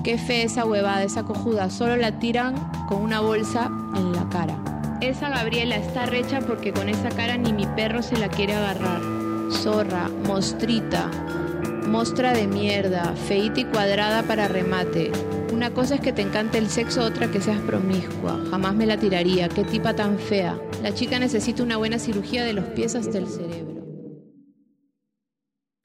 Qué 0.04 0.18
fe 0.18 0.44
esa 0.44 0.66
huevada, 0.66 1.04
esa 1.04 1.24
cojuda. 1.24 1.70
Solo 1.70 1.96
la 1.96 2.20
tiran 2.20 2.56
con 2.90 3.02
una 3.02 3.22
bolsa 3.22 3.72
en 3.96 4.12
la 4.12 4.28
cara. 4.28 4.58
Esa 5.00 5.30
Gabriela 5.30 5.78
está 5.78 6.08
recha 6.08 6.42
porque 6.42 6.74
con 6.74 6.90
esa 6.90 7.08
cara 7.08 7.38
ni 7.38 7.54
mi 7.54 7.66
perro 7.68 8.02
se 8.02 8.18
la 8.18 8.28
quiere 8.28 8.54
agarrar. 8.54 9.00
Zorra, 9.50 10.10
mostrita, 10.28 11.10
mostra 11.88 12.34
de 12.34 12.48
mierda, 12.48 13.14
feita 13.16 13.62
y 13.62 13.66
cuadrada 13.66 14.24
para 14.24 14.50
remate. 14.50 15.10
Una 15.54 15.70
cosa 15.72 15.96
es 15.96 16.02
que 16.02 16.12
te 16.12 16.22
encante 16.22 16.58
el 16.58 16.70
sexo, 16.70 17.04
otra 17.06 17.32
que 17.32 17.40
seas 17.40 17.62
promiscua. 17.62 18.38
Jamás 18.52 18.76
me 18.76 18.86
la 18.86 18.98
tiraría. 18.98 19.48
Qué 19.48 19.64
tipa 19.64 19.94
tan 19.94 20.20
fea. 20.20 20.60
La 20.82 20.94
chica 20.94 21.20
necesita 21.20 21.64
una 21.64 21.78
buena 21.78 22.00
cirugía 22.00 22.44
de 22.44 22.54
los 22.54 22.66
pies 22.66 22.96
hasta 22.96 23.18
el 23.18 23.28
cerebro. 23.28 23.86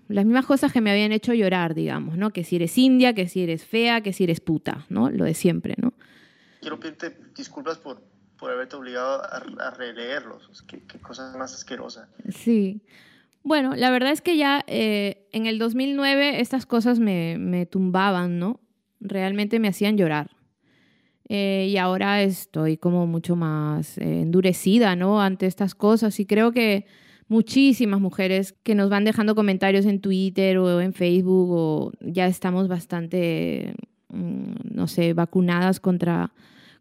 Las 0.08 0.24
mismas 0.24 0.46
cosas 0.46 0.72
que 0.72 0.80
me 0.80 0.90
habían 0.90 1.12
hecho 1.12 1.34
llorar, 1.34 1.74
digamos, 1.74 2.16
¿no? 2.16 2.30
Que 2.30 2.44
si 2.44 2.56
eres 2.56 2.76
india, 2.78 3.14
que 3.14 3.26
si 3.26 3.42
eres 3.42 3.64
fea, 3.64 4.02
que 4.02 4.12
si 4.12 4.24
eres 4.24 4.40
puta, 4.40 4.86
¿no? 4.88 5.10
Lo 5.10 5.24
de 5.24 5.34
siempre, 5.34 5.74
¿no? 5.78 5.94
Quiero 6.60 6.78
pedirte 6.78 7.16
disculpas 7.34 7.78
por, 7.78 8.02
por 8.38 8.50
haberte 8.50 8.76
obligado 8.76 9.22
a, 9.22 9.42
a 9.66 9.70
releerlos. 9.70 10.62
Qué, 10.68 10.82
qué 10.86 10.98
cosa 10.98 11.34
más 11.36 11.54
asquerosa. 11.54 12.08
Sí. 12.28 12.82
Bueno, 13.42 13.74
la 13.74 13.90
verdad 13.90 14.12
es 14.12 14.20
que 14.20 14.36
ya 14.36 14.64
eh, 14.66 15.26
en 15.32 15.46
el 15.46 15.58
2009 15.58 16.40
estas 16.40 16.66
cosas 16.66 16.98
me, 16.98 17.36
me 17.38 17.66
tumbaban, 17.66 18.38
¿no? 18.38 18.60
realmente 19.04 19.60
me 19.60 19.68
hacían 19.68 19.96
llorar. 19.96 20.30
Eh, 21.36 21.66
y 21.68 21.78
ahora 21.78 22.22
estoy 22.22 22.76
como 22.76 23.08
mucho 23.08 23.34
más 23.34 23.98
eh, 23.98 24.20
endurecida, 24.20 24.94
¿no? 24.94 25.20
Ante 25.20 25.46
estas 25.46 25.74
cosas 25.74 26.20
y 26.20 26.26
creo 26.26 26.52
que 26.52 26.86
muchísimas 27.26 28.00
mujeres 28.00 28.54
que 28.62 28.76
nos 28.76 28.88
van 28.88 29.04
dejando 29.04 29.34
comentarios 29.34 29.84
en 29.84 30.00
Twitter 30.00 30.58
o 30.58 30.80
en 30.80 30.92
Facebook 30.92 31.50
o 31.50 31.92
ya 31.98 32.28
estamos 32.28 32.68
bastante, 32.68 33.74
mm, 34.10 34.76
no 34.76 34.86
sé, 34.86 35.12
vacunadas 35.12 35.80
contra, 35.80 36.32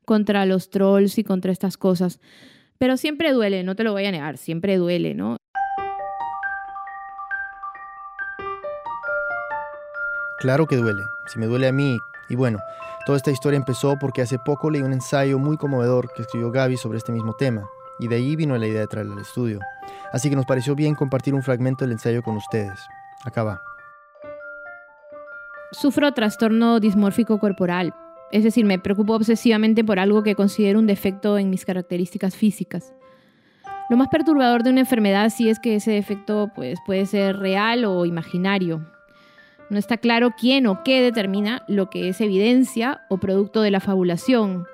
contra 0.05 0.45
los 0.45 0.69
trolls 0.69 1.17
y 1.17 1.23
contra 1.23 1.51
estas 1.51 1.75
cosas. 1.75 2.19
Pero 2.77 2.95
siempre 2.95 3.33
duele, 3.33 3.63
no 3.63 3.75
te 3.75 3.83
lo 3.83 3.91
voy 3.91 4.05
a 4.05 4.11
negar, 4.11 4.37
siempre 4.37 4.77
duele, 4.77 5.15
¿no? 5.15 5.37
Claro 10.37 10.67
que 10.67 10.75
duele. 10.75 11.01
Si 11.25 11.39
me 11.39 11.47
duele 11.47 11.69
a 11.69 11.71
mí, 11.71 11.97
y 12.29 12.35
bueno, 12.35 12.59
toda 13.05 13.17
esta 13.17 13.31
historia 13.31 13.57
empezó 13.57 13.97
porque 13.99 14.21
hace 14.21 14.39
poco 14.39 14.69
leí 14.69 14.81
un 14.81 14.93
ensayo 14.93 15.39
muy 15.39 15.57
conmovedor 15.57 16.11
que 16.13 16.23
escribió 16.23 16.51
Gaby 16.51 16.77
sobre 16.77 16.97
este 16.97 17.11
mismo 17.11 17.33
tema, 17.33 17.69
y 17.99 18.07
de 18.07 18.15
ahí 18.15 18.35
vino 18.35 18.57
la 18.57 18.67
idea 18.67 18.81
de 18.81 18.87
traerlo 18.87 19.13
al 19.13 19.19
estudio. 19.19 19.59
Así 20.11 20.29
que 20.29 20.35
nos 20.35 20.45
pareció 20.45 20.75
bien 20.75 20.95
compartir 20.95 21.33
un 21.33 21.43
fragmento 21.43 21.85
del 21.85 21.93
ensayo 21.93 22.21
con 22.23 22.35
ustedes. 22.37 22.79
Acá 23.25 23.43
va. 23.43 23.61
Sufro 25.71 26.13
trastorno 26.13 26.79
dismórfico 26.79 27.39
corporal, 27.39 27.93
es 28.31 28.43
decir, 28.43 28.65
me 28.65 28.79
preocupo 28.79 29.13
obsesivamente 29.15 29.83
por 29.83 29.99
algo 29.99 30.23
que 30.23 30.35
considero 30.35 30.79
un 30.79 30.87
defecto 30.87 31.37
en 31.37 31.49
mis 31.49 31.65
características 31.65 32.35
físicas. 32.35 32.93
Lo 33.89 33.97
más 33.97 34.07
perturbador 34.07 34.63
de 34.63 34.71
una 34.71 34.79
enfermedad 34.79 35.29
sí 35.29 35.49
es 35.49 35.59
que 35.59 35.75
ese 35.75 35.91
defecto 35.91 36.49
pues, 36.55 36.79
puede 36.85 37.05
ser 37.05 37.37
real 37.37 37.85
o 37.85 38.05
imaginario. 38.05 38.87
No 39.69 39.79
está 39.79 39.97
claro 39.97 40.31
quién 40.37 40.67
o 40.67 40.83
qué 40.83 41.01
determina 41.01 41.63
lo 41.67 41.89
que 41.89 42.09
es 42.09 42.21
evidencia 42.21 43.01
o 43.09 43.17
producto 43.17 43.61
de 43.61 43.71
la 43.71 43.79
fabulación. 43.79 44.65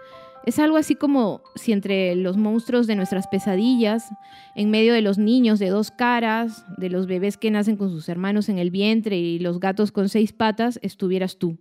Es 0.45 0.57
algo 0.57 0.77
así 0.77 0.95
como 0.95 1.41
si 1.55 1.73
entre 1.73 2.15
los 2.15 2.37
monstruos 2.37 2.87
de 2.87 2.95
nuestras 2.95 3.27
pesadillas, 3.27 4.09
en 4.55 4.71
medio 4.71 4.93
de 4.93 5.01
los 5.01 5.17
niños 5.17 5.59
de 5.59 5.69
dos 5.69 5.91
caras, 5.91 6.65
de 6.77 6.89
los 6.89 7.07
bebés 7.07 7.37
que 7.37 7.51
nacen 7.51 7.77
con 7.77 7.89
sus 7.89 8.09
hermanos 8.09 8.49
en 8.49 8.57
el 8.57 8.71
vientre 8.71 9.17
y 9.17 9.39
los 9.39 9.59
gatos 9.59 9.91
con 9.91 10.09
seis 10.09 10.33
patas, 10.33 10.79
estuvieras 10.81 11.37
tú. 11.37 11.57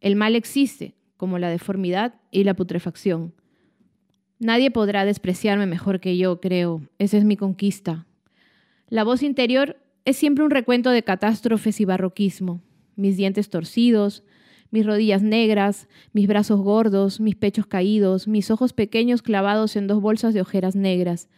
El 0.00 0.16
mal 0.16 0.34
existe, 0.34 0.94
como 1.16 1.38
la 1.38 1.48
deformidad 1.48 2.14
y 2.30 2.44
la 2.44 2.54
putrefacción. 2.54 3.34
Nadie 4.38 4.72
podrá 4.72 5.04
despreciarme 5.04 5.66
mejor 5.66 6.00
que 6.00 6.16
yo, 6.16 6.40
creo. 6.40 6.82
Esa 6.98 7.16
es 7.16 7.24
mi 7.24 7.36
conquista. 7.36 8.06
La 8.88 9.04
voz 9.04 9.22
interior 9.22 9.76
es 10.04 10.16
siempre 10.16 10.44
un 10.44 10.50
recuento 10.50 10.90
de 10.90 11.02
catástrofes 11.02 11.80
y 11.80 11.84
barroquismo. 11.84 12.60
Mis 12.96 13.16
dientes 13.16 13.50
torcidos, 13.50 14.24
mis 14.70 14.86
rodillas 14.86 15.22
negras, 15.22 15.88
mis 16.12 16.26
brazos 16.26 16.60
gordos, 16.60 17.20
mis 17.20 17.36
pechos 17.36 17.66
caídos, 17.66 18.26
mis 18.26 18.50
ojos 18.50 18.72
pequeños 18.72 19.22
clavados 19.22 19.76
en 19.76 19.86
dos 19.86 20.00
bolsas 20.00 20.34
de 20.34 20.40
ojeras 20.40 20.74
negras, 20.74 21.28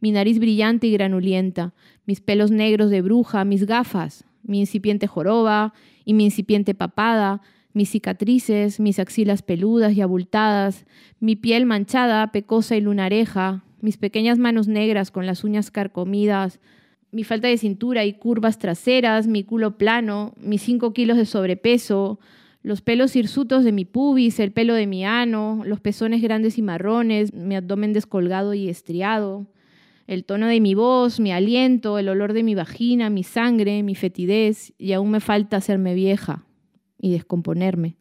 mi 0.00 0.12
nariz 0.12 0.38
brillante 0.38 0.86
y 0.86 0.92
granulienta, 0.92 1.74
mis 2.06 2.20
pelos 2.20 2.50
negros 2.50 2.90
de 2.90 3.02
bruja, 3.02 3.44
mis 3.44 3.66
gafas, 3.66 4.24
mi 4.42 4.60
incipiente 4.60 5.06
joroba 5.06 5.74
y 6.04 6.14
mi 6.14 6.24
incipiente 6.24 6.74
papada, 6.74 7.42
mis 7.72 7.90
cicatrices, 7.90 8.78
mis 8.78 8.98
axilas 8.98 9.42
peludas 9.42 9.92
y 9.94 10.00
abultadas, 10.00 10.86
mi 11.20 11.36
piel 11.36 11.66
manchada, 11.66 12.30
pecosa 12.30 12.76
y 12.76 12.80
lunareja, 12.80 13.64
mis 13.80 13.96
pequeñas 13.96 14.38
manos 14.38 14.68
negras 14.68 15.10
con 15.10 15.26
las 15.26 15.42
uñas 15.42 15.70
carcomidas, 15.70 16.60
mi 17.14 17.22
falta 17.22 17.46
de 17.46 17.56
cintura 17.56 18.04
y 18.04 18.14
curvas 18.14 18.58
traseras, 18.58 19.28
mi 19.28 19.44
culo 19.44 19.78
plano, 19.78 20.34
mis 20.36 20.62
5 20.62 20.92
kilos 20.92 21.16
de 21.16 21.26
sobrepeso, 21.26 22.18
los 22.64 22.82
pelos 22.82 23.14
hirsutos 23.14 23.62
de 23.62 23.70
mi 23.70 23.84
pubis, 23.84 24.40
el 24.40 24.50
pelo 24.50 24.74
de 24.74 24.88
mi 24.88 25.04
ano, 25.04 25.62
los 25.64 25.78
pezones 25.78 26.20
grandes 26.22 26.58
y 26.58 26.62
marrones, 26.62 27.32
mi 27.32 27.54
abdomen 27.54 27.92
descolgado 27.92 28.52
y 28.52 28.68
estriado, 28.68 29.46
el 30.08 30.24
tono 30.24 30.48
de 30.48 30.60
mi 30.60 30.74
voz, 30.74 31.20
mi 31.20 31.30
aliento, 31.30 32.00
el 32.00 32.08
olor 32.08 32.32
de 32.32 32.42
mi 32.42 32.56
vagina, 32.56 33.10
mi 33.10 33.22
sangre, 33.22 33.84
mi 33.84 33.94
fetidez, 33.94 34.72
y 34.76 34.92
aún 34.92 35.12
me 35.12 35.20
falta 35.20 35.58
hacerme 35.58 35.94
vieja 35.94 36.44
y 37.00 37.12
descomponerme. 37.12 37.96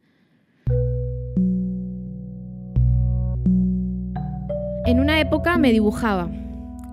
En 4.87 4.99
una 4.99 5.19
época 5.19 5.59
me 5.59 5.71
dibujaba, 5.71 6.31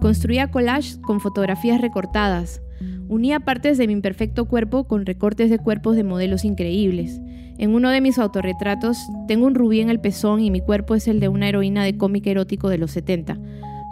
Construía 0.00 0.50
collages 0.50 0.96
con 0.98 1.20
fotografías 1.20 1.80
recortadas. 1.80 2.62
Unía 3.08 3.40
partes 3.40 3.76
de 3.76 3.86
mi 3.86 3.92
imperfecto 3.92 4.46
cuerpo 4.46 4.84
con 4.84 5.04
recortes 5.04 5.50
de 5.50 5.58
cuerpos 5.58 5.94
de 5.94 6.04
modelos 6.04 6.44
increíbles. 6.44 7.20
En 7.58 7.74
uno 7.74 7.90
de 7.90 8.00
mis 8.00 8.18
autorretratos 8.18 8.96
tengo 9.28 9.46
un 9.46 9.54
rubí 9.54 9.80
en 9.80 9.90
el 9.90 10.00
pezón 10.00 10.40
y 10.40 10.50
mi 10.50 10.62
cuerpo 10.62 10.94
es 10.94 11.06
el 11.06 11.20
de 11.20 11.28
una 11.28 11.48
heroína 11.48 11.84
de 11.84 11.98
cómic 11.98 12.26
erótico 12.26 12.70
de 12.70 12.78
los 12.78 12.92
70. 12.92 13.38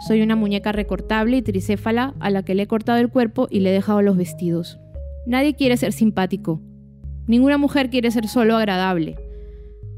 Soy 0.07 0.23
una 0.23 0.35
muñeca 0.35 0.71
recortable 0.71 1.37
y 1.37 1.41
tricéfala 1.43 2.15
a 2.19 2.29
la 2.31 2.41
que 2.43 2.55
le 2.55 2.63
he 2.63 2.67
cortado 2.67 2.97
el 2.97 3.09
cuerpo 3.09 3.47
y 3.51 3.59
le 3.59 3.69
he 3.69 3.73
dejado 3.73 4.01
los 4.01 4.17
vestidos. 4.17 4.79
Nadie 5.27 5.53
quiere 5.53 5.77
ser 5.77 5.93
simpático. 5.93 6.59
Ninguna 7.27 7.59
mujer 7.59 7.91
quiere 7.91 8.09
ser 8.09 8.27
solo 8.27 8.57
agradable. 8.57 9.17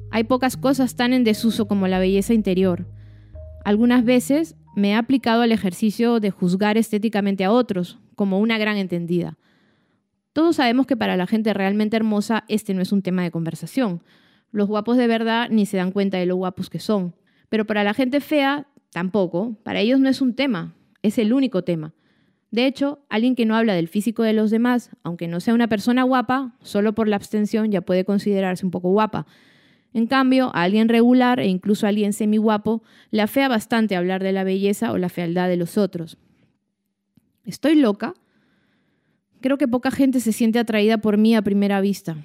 Hay 0.09 0.25
pocas 0.25 0.57
cosas 0.57 0.97
tan 0.97 1.13
en 1.13 1.23
desuso 1.23 1.69
como 1.69 1.87
la 1.87 1.99
belleza 1.99 2.33
interior. 2.33 2.85
Algunas 3.63 4.03
veces 4.03 4.57
me 4.75 4.91
he 4.91 4.95
aplicado 4.95 5.41
al 5.41 5.51
ejercicio 5.51 6.19
de 6.19 6.31
juzgar 6.31 6.77
estéticamente 6.77 7.43
a 7.43 7.51
otros, 7.51 7.99
como 8.15 8.39
una 8.39 8.57
gran 8.57 8.77
entendida. 8.77 9.37
Todos 10.33 10.55
sabemos 10.57 10.87
que 10.87 10.95
para 10.95 11.17
la 11.17 11.27
gente 11.27 11.53
realmente 11.53 11.97
hermosa 11.97 12.45
este 12.47 12.73
no 12.73 12.81
es 12.81 12.91
un 12.91 13.01
tema 13.01 13.23
de 13.23 13.31
conversación. 13.31 14.01
Los 14.51 14.67
guapos 14.67 14.97
de 14.97 15.07
verdad 15.07 15.49
ni 15.49 15.65
se 15.65 15.77
dan 15.77 15.91
cuenta 15.91 16.17
de 16.17 16.25
lo 16.25 16.35
guapos 16.35 16.69
que 16.69 16.79
son. 16.79 17.15
Pero 17.49 17.65
para 17.65 17.83
la 17.83 17.93
gente 17.93 18.21
fea, 18.21 18.67
tampoco. 18.91 19.57
Para 19.63 19.79
ellos 19.79 19.99
no 19.99 20.07
es 20.07 20.21
un 20.21 20.35
tema, 20.35 20.73
es 21.01 21.17
el 21.17 21.33
único 21.33 21.63
tema. 21.63 21.93
De 22.51 22.65
hecho, 22.65 22.99
alguien 23.09 23.35
que 23.35 23.45
no 23.45 23.55
habla 23.55 23.73
del 23.73 23.87
físico 23.87 24.23
de 24.23 24.33
los 24.33 24.51
demás, 24.51 24.91
aunque 25.03 25.27
no 25.27 25.39
sea 25.39 25.53
una 25.53 25.67
persona 25.67 26.03
guapa, 26.03 26.55
solo 26.61 26.93
por 26.93 27.07
la 27.07 27.15
abstención 27.15 27.71
ya 27.71 27.81
puede 27.81 28.03
considerarse 28.03 28.65
un 28.65 28.71
poco 28.71 28.91
guapa. 28.91 29.25
En 29.93 30.07
cambio, 30.07 30.51
a 30.53 30.63
alguien 30.63 30.87
regular 30.87 31.39
e 31.39 31.47
incluso 31.47 31.85
a 31.85 31.89
alguien 31.89 32.13
semiguapo 32.13 32.81
le 33.09 33.21
afea 33.21 33.47
bastante 33.47 33.95
hablar 33.95 34.23
de 34.23 34.31
la 34.31 34.43
belleza 34.43 34.91
o 34.91 34.97
la 34.97 35.09
fealdad 35.09 35.49
de 35.49 35.57
los 35.57 35.77
otros. 35.77 36.17
¿Estoy 37.45 37.75
loca? 37.75 38.13
Creo 39.41 39.57
que 39.57 39.67
poca 39.67 39.91
gente 39.91 40.19
se 40.19 40.31
siente 40.31 40.59
atraída 40.59 40.99
por 40.99 41.17
mí 41.17 41.35
a 41.35 41.41
primera 41.41 41.81
vista. 41.81 42.17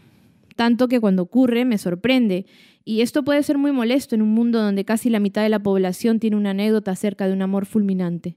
Tanto 0.55 0.89
que 0.89 1.01
cuando 1.01 1.23
ocurre 1.23 1.65
me 1.65 1.79
sorprende, 1.79 2.47
y 2.85 3.01
esto 3.01 3.25
puede 3.25 3.43
ser 3.43 3.59
muy 3.59 3.73
molesto 3.73 4.15
en 4.15 4.23
un 4.23 4.33
mundo 4.33 4.63
donde 4.63 4.85
casi 4.85 5.11
la 5.11 5.19
mitad 5.19 5.43
de 5.43 5.49
la 5.49 5.59
población 5.59 6.21
tiene 6.21 6.37
una 6.37 6.51
anécdota 6.51 6.93
acerca 6.93 7.27
de 7.27 7.33
un 7.33 7.43
amor 7.43 7.67
fulminante. 7.67 8.37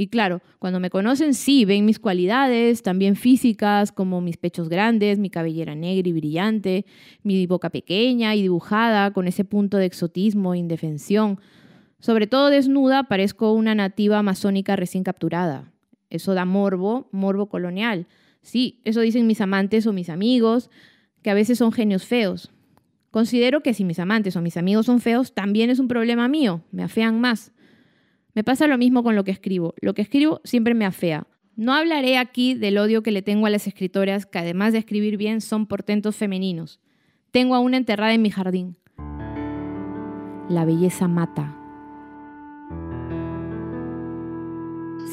Y 0.00 0.06
claro, 0.06 0.42
cuando 0.60 0.78
me 0.78 0.90
conocen 0.90 1.34
sí, 1.34 1.64
ven 1.64 1.84
mis 1.84 1.98
cualidades, 1.98 2.84
también 2.84 3.16
físicas, 3.16 3.90
como 3.90 4.20
mis 4.20 4.36
pechos 4.36 4.68
grandes, 4.68 5.18
mi 5.18 5.28
cabellera 5.28 5.74
negra 5.74 6.08
y 6.08 6.12
brillante, 6.12 6.86
mi 7.24 7.48
boca 7.48 7.70
pequeña 7.70 8.36
y 8.36 8.42
dibujada, 8.42 9.12
con 9.12 9.26
ese 9.26 9.44
punto 9.44 9.76
de 9.76 9.86
exotismo 9.86 10.54
e 10.54 10.58
indefensión. 10.58 11.40
Sobre 11.98 12.28
todo 12.28 12.48
desnuda, 12.48 13.08
parezco 13.08 13.52
una 13.52 13.74
nativa 13.74 14.20
amazónica 14.20 14.76
recién 14.76 15.02
capturada. 15.02 15.72
Eso 16.10 16.32
da 16.32 16.44
morbo, 16.44 17.08
morbo 17.10 17.48
colonial. 17.48 18.06
Sí, 18.40 18.80
eso 18.84 19.00
dicen 19.00 19.26
mis 19.26 19.40
amantes 19.40 19.84
o 19.88 19.92
mis 19.92 20.10
amigos, 20.10 20.70
que 21.22 21.30
a 21.30 21.34
veces 21.34 21.58
son 21.58 21.72
genios 21.72 22.06
feos. 22.06 22.52
Considero 23.10 23.64
que 23.64 23.74
si 23.74 23.82
mis 23.82 23.98
amantes 23.98 24.36
o 24.36 24.42
mis 24.42 24.58
amigos 24.58 24.86
son 24.86 25.00
feos, 25.00 25.34
también 25.34 25.70
es 25.70 25.80
un 25.80 25.88
problema 25.88 26.28
mío, 26.28 26.62
me 26.70 26.84
afean 26.84 27.20
más. 27.20 27.50
Me 28.38 28.44
pasa 28.44 28.68
lo 28.68 28.78
mismo 28.78 29.02
con 29.02 29.16
lo 29.16 29.24
que 29.24 29.32
escribo. 29.32 29.74
Lo 29.80 29.94
que 29.94 30.02
escribo 30.02 30.40
siempre 30.44 30.72
me 30.72 30.84
afea. 30.84 31.26
No 31.56 31.74
hablaré 31.74 32.18
aquí 32.18 32.54
del 32.54 32.78
odio 32.78 33.02
que 33.02 33.10
le 33.10 33.20
tengo 33.20 33.46
a 33.46 33.50
las 33.50 33.66
escritoras 33.66 34.26
que 34.26 34.38
además 34.38 34.72
de 34.72 34.78
escribir 34.78 35.16
bien 35.16 35.40
son 35.40 35.66
portentos 35.66 36.14
femeninos. 36.14 36.78
Tengo 37.32 37.56
a 37.56 37.58
una 37.58 37.78
enterrada 37.78 38.14
en 38.14 38.22
mi 38.22 38.30
jardín. 38.30 38.76
La 40.48 40.64
belleza 40.64 41.08
mata. 41.08 41.52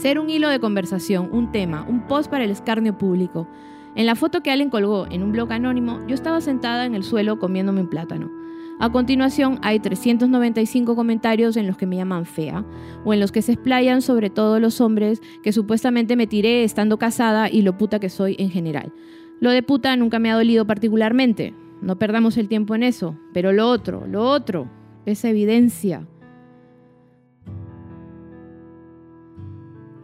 Ser 0.04 0.20
un 0.20 0.30
hilo 0.30 0.48
de 0.50 0.60
conversación, 0.60 1.30
un 1.32 1.52
tema, 1.52 1.84
un 1.90 2.06
post 2.06 2.30
para 2.30 2.44
el 2.44 2.52
escarnio 2.52 2.96
público. 2.96 3.48
En 3.96 4.06
la 4.06 4.14
foto 4.14 4.44
que 4.44 4.52
Allen 4.52 4.70
colgó 4.70 5.08
en 5.10 5.24
un 5.24 5.32
blog 5.32 5.52
anónimo, 5.52 6.00
yo 6.06 6.14
estaba 6.14 6.42
sentada 6.42 6.86
en 6.86 6.94
el 6.94 7.02
suelo 7.02 7.40
comiéndome 7.40 7.82
un 7.82 7.90
plátano. 7.90 8.30
A 8.78 8.92
continuación, 8.92 9.60
hay 9.62 9.80
395 9.80 10.96
comentarios 10.96 11.56
en 11.56 11.66
los 11.66 11.78
que 11.78 11.86
me 11.86 11.96
llaman 11.96 12.26
fea, 12.26 12.66
o 13.06 13.14
en 13.14 13.22
los 13.22 13.32
que 13.32 13.42
se 13.42 13.54
explayan 13.54 14.02
sobre 14.02 14.30
todos 14.30 14.60
los 14.60 14.82
hombres 14.82 15.22
que 15.44 15.54
supuestamente 15.54 16.18
me 16.18 16.28
tiré 16.28 16.66
estando 16.66 17.00
casada 17.00 17.50
y 17.50 17.62
lo 17.62 17.78
puta 17.78 18.00
que 18.00 18.10
soy 18.10 18.36
en 18.38 18.50
general. 18.50 18.92
Lo 19.40 19.52
de 19.52 19.64
puta 19.64 19.96
nunca 19.96 20.20
me 20.20 20.30
ha 20.30 20.36
dolido 20.36 20.68
particularmente, 20.68 21.54
no 21.82 21.98
perdamos 21.98 22.38
el 22.38 22.50
tiempo 22.50 22.76
en 22.76 22.84
eso, 22.84 23.18
pero 23.34 23.54
lo 23.54 23.70
otro, 23.70 24.08
lo 24.08 24.24
otro, 24.30 24.70
esa 25.06 25.30
evidencia. 25.30 26.06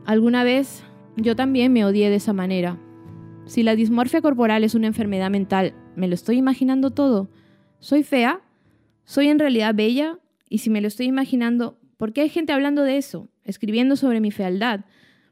Alguna 0.06 0.44
vez 0.44 0.84
yo 1.18 1.36
también 1.36 1.74
me 1.74 1.84
odié 1.86 2.10
de 2.10 2.16
esa 2.16 2.34
manera. 2.34 2.78
Si 3.46 3.64
la 3.64 3.76
dismorfia 3.76 4.22
corporal 4.22 4.64
es 4.64 4.76
una 4.76 4.88
enfermedad 4.88 5.30
mental, 5.30 5.74
¿me 5.96 6.08
lo 6.08 6.14
estoy 6.14 6.38
imaginando 6.38 6.92
todo? 6.92 7.30
¿Soy 7.80 8.04
fea? 8.04 8.42
¿Soy 9.06 9.28
en 9.28 9.40
realidad 9.40 9.76
bella? 9.76 10.20
Y 10.50 10.60
si 10.60 10.70
me 10.70 10.82
lo 10.82 10.88
estoy 10.88 11.08
imaginando, 11.08 11.80
¿por 11.98 12.14
qué 12.14 12.22
hay 12.22 12.30
gente 12.30 12.54
hablando 12.54 12.84
de 12.84 12.98
eso, 12.98 13.30
escribiendo 13.44 13.96
sobre 13.96 14.20
mi 14.22 14.32
fealdad? 14.32 14.86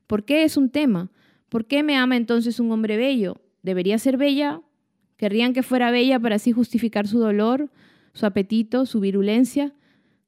¿Por 0.07 0.25
qué 0.25 0.43
es 0.43 0.57
un 0.57 0.69
tema? 0.69 1.11
¿Por 1.49 1.65
qué 1.65 1.83
me 1.83 1.97
ama 1.97 2.15
entonces 2.15 2.59
un 2.59 2.71
hombre 2.71 2.97
bello? 2.97 3.41
¿Debería 3.63 3.97
ser 3.97 4.17
bella? 4.17 4.61
¿Querrían 5.17 5.53
que 5.53 5.63
fuera 5.63 5.91
bella 5.91 6.19
para 6.19 6.35
así 6.35 6.51
justificar 6.51 7.07
su 7.07 7.19
dolor, 7.19 7.69
su 8.13 8.25
apetito, 8.25 8.85
su 8.85 8.99
virulencia? 8.99 9.73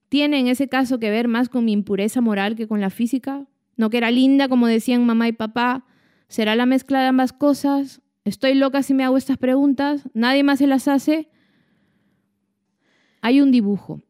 ¿Tiene 0.10 0.40
en 0.40 0.48
ese 0.48 0.68
caso 0.68 1.00
que 1.00 1.10
ver 1.10 1.28
más 1.28 1.48
con 1.48 1.64
mi 1.64 1.72
impureza 1.72 2.20
moral 2.20 2.56
que 2.56 2.68
con 2.68 2.82
la 2.82 2.90
física? 2.90 3.48
¿No 3.78 3.90
que 3.90 3.98
era 3.98 4.12
linda 4.12 4.50
como 4.50 4.68
decían 4.68 5.06
mamá 5.06 5.30
y 5.30 5.32
papá? 5.32 5.86
¿Será 6.28 6.56
la 6.56 6.66
mezcla 6.66 7.00
de 7.00 7.08
ambas 7.08 7.32
cosas? 7.32 8.02
¿Estoy 8.26 8.54
loca 8.54 8.84
si 8.84 8.94
me 8.94 9.04
hago 9.04 9.18
estas 9.18 9.38
preguntas? 9.38 10.04
¿Nadie 10.14 10.44
más 10.44 10.60
se 10.60 10.68
las 10.68 10.88
hace? 10.88 11.30
Hay 13.22 13.40
un 13.40 13.52
dibujo, 13.52 14.02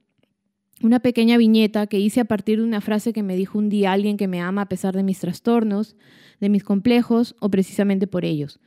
una 0.82 1.02
pequeña 1.02 1.38
viñeta 1.38 1.86
que 1.88 2.00
hice 2.00 2.22
a 2.22 2.26
partir 2.26 2.60
de 2.60 2.64
una 2.64 2.80
frase 2.80 3.12
que 3.12 3.24
me 3.24 3.36
dijo 3.36 3.58
un 3.58 3.68
día 3.68 3.92
alguien 3.92 4.16
que 4.16 4.30
me 4.30 4.40
ama 4.40 4.64
a 4.64 4.70
pesar 4.70 4.96
de 4.96 5.04
mis 5.04 5.20
trastornos, 5.20 5.98
de 6.40 6.48
mis 6.48 6.64
complejos 6.64 7.36
o 7.42 7.50
precisamente 7.50 8.08
por 8.08 8.24
ellos. 8.24 8.62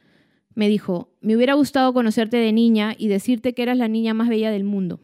Me 0.54 0.68
dijo, 0.68 1.12
me 1.22 1.34
hubiera 1.34 1.54
gustado 1.54 1.94
conocerte 1.94 2.36
de 2.36 2.52
niña 2.52 2.94
y 2.96 3.08
decirte 3.08 3.54
que 3.54 3.62
eras 3.62 3.78
la 3.78 3.88
niña 3.88 4.12
más 4.12 4.28
bella 4.28 4.50
del 4.50 4.64
mundo. 4.64 5.00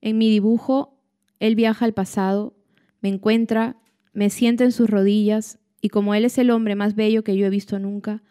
En 0.00 0.18
mi 0.18 0.28
dibujo, 0.28 1.00
él 1.38 1.54
viaja 1.54 1.84
al 1.84 1.94
pasado, 1.94 2.56
me 3.00 3.08
encuentra, 3.08 3.76
me 4.12 4.30
sienta 4.30 4.64
en 4.64 4.72
sus 4.72 4.90
rodillas 4.90 5.60
y 5.80 5.90
como 5.90 6.14
él 6.14 6.24
es 6.24 6.38
el 6.38 6.50
hombre 6.50 6.74
más 6.74 6.96
bello 6.96 7.22
que 7.22 7.36
yo 7.36 7.46
he 7.46 7.50
visto 7.50 7.78
nunca, 7.78 8.24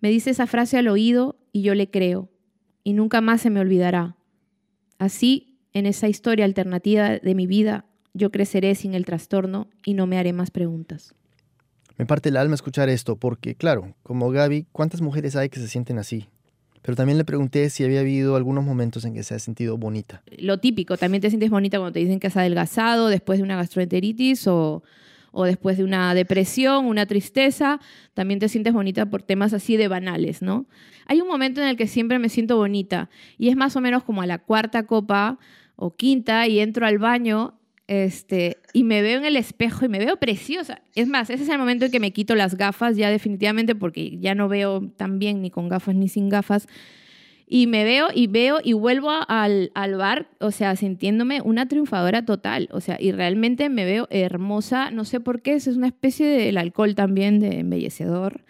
me 0.00 0.10
dice 0.10 0.30
esa 0.30 0.46
frase 0.46 0.76
al 0.76 0.88
oído 0.88 1.38
y 1.50 1.62
yo 1.62 1.74
le 1.74 1.90
creo, 1.90 2.28
y 2.84 2.92
nunca 2.92 3.20
más 3.20 3.40
se 3.40 3.50
me 3.50 3.60
olvidará. 3.60 4.16
Así 4.98 5.51
en 5.72 5.86
esa 5.86 6.08
historia 6.08 6.44
alternativa 6.44 7.18
de 7.18 7.34
mi 7.34 7.46
vida, 7.46 7.86
yo 8.14 8.30
creceré 8.30 8.74
sin 8.74 8.94
el 8.94 9.04
trastorno 9.04 9.68
y 9.84 9.94
no 9.94 10.06
me 10.06 10.18
haré 10.18 10.32
más 10.32 10.50
preguntas. 10.50 11.14
Me 11.96 12.06
parte 12.06 12.30
el 12.30 12.36
alma 12.36 12.54
escuchar 12.54 12.88
esto 12.88 13.16
porque, 13.16 13.54
claro, 13.54 13.94
como 14.02 14.30
Gaby, 14.30 14.66
¿cuántas 14.72 15.00
mujeres 15.00 15.36
hay 15.36 15.48
que 15.48 15.60
se 15.60 15.68
sienten 15.68 15.98
así? 15.98 16.26
Pero 16.82 16.96
también 16.96 17.16
le 17.16 17.24
pregunté 17.24 17.70
si 17.70 17.84
había 17.84 18.00
habido 18.00 18.34
algunos 18.34 18.64
momentos 18.64 19.04
en 19.04 19.14
que 19.14 19.22
se 19.22 19.34
ha 19.34 19.38
sentido 19.38 19.78
bonita. 19.78 20.22
Lo 20.38 20.58
típico, 20.58 20.96
también 20.96 21.20
te 21.20 21.30
sientes 21.30 21.50
bonita 21.50 21.78
cuando 21.78 21.92
te 21.92 22.00
dicen 22.00 22.18
que 22.18 22.26
has 22.26 22.36
adelgazado 22.36 23.08
después 23.08 23.38
de 23.38 23.44
una 23.44 23.56
gastroenteritis 23.56 24.48
o, 24.48 24.82
o 25.30 25.44
después 25.44 25.78
de 25.78 25.84
una 25.84 26.12
depresión, 26.14 26.86
una 26.86 27.06
tristeza, 27.06 27.80
también 28.14 28.40
te 28.40 28.48
sientes 28.48 28.72
bonita 28.72 29.06
por 29.06 29.22
temas 29.22 29.52
así 29.52 29.76
de 29.76 29.86
banales, 29.86 30.42
¿no? 30.42 30.66
Hay 31.06 31.20
un 31.20 31.28
momento 31.28 31.60
en 31.60 31.68
el 31.68 31.76
que 31.76 31.86
siempre 31.86 32.18
me 32.18 32.28
siento 32.28 32.56
bonita 32.56 33.10
y 33.38 33.48
es 33.48 33.56
más 33.56 33.76
o 33.76 33.80
menos 33.80 34.02
como 34.02 34.22
a 34.22 34.26
la 34.26 34.38
cuarta 34.38 34.84
copa 34.84 35.38
o 35.82 35.96
quinta 35.96 36.46
y 36.46 36.60
entro 36.60 36.86
al 36.86 36.98
baño 36.98 37.54
este, 37.88 38.58
y 38.72 38.84
me 38.84 39.02
veo 39.02 39.18
en 39.18 39.24
el 39.24 39.36
espejo 39.36 39.84
y 39.84 39.88
me 39.88 39.98
veo 39.98 40.16
preciosa. 40.16 40.80
Es 40.94 41.08
más, 41.08 41.28
ese 41.28 41.42
es 41.42 41.48
el 41.48 41.58
momento 41.58 41.86
en 41.86 41.90
que 41.90 41.98
me 41.98 42.12
quito 42.12 42.36
las 42.36 42.56
gafas 42.56 42.96
ya 42.96 43.10
definitivamente 43.10 43.74
porque 43.74 44.18
ya 44.18 44.34
no 44.36 44.48
veo 44.48 44.80
tan 44.96 45.18
bien 45.18 45.42
ni 45.42 45.50
con 45.50 45.68
gafas 45.68 45.96
ni 45.96 46.08
sin 46.08 46.28
gafas. 46.28 46.68
Y 47.48 47.66
me 47.66 47.84
veo 47.84 48.06
y 48.14 48.28
veo 48.28 48.60
y 48.62 48.72
vuelvo 48.72 49.10
al, 49.28 49.72
al 49.74 49.96
bar, 49.96 50.28
o 50.38 50.52
sea, 50.52 50.74
sintiéndome 50.76 51.42
una 51.42 51.66
triunfadora 51.66 52.24
total. 52.24 52.68
O 52.70 52.80
sea, 52.80 52.96
y 52.98 53.10
realmente 53.10 53.68
me 53.68 53.84
veo 53.84 54.06
hermosa. 54.10 54.90
No 54.90 55.04
sé 55.04 55.18
por 55.20 55.42
qué, 55.42 55.54
es 55.54 55.66
una 55.66 55.88
especie 55.88 56.26
del 56.26 56.56
alcohol 56.58 56.94
también 56.94 57.40
de 57.40 57.58
embellecedor. 57.58 58.44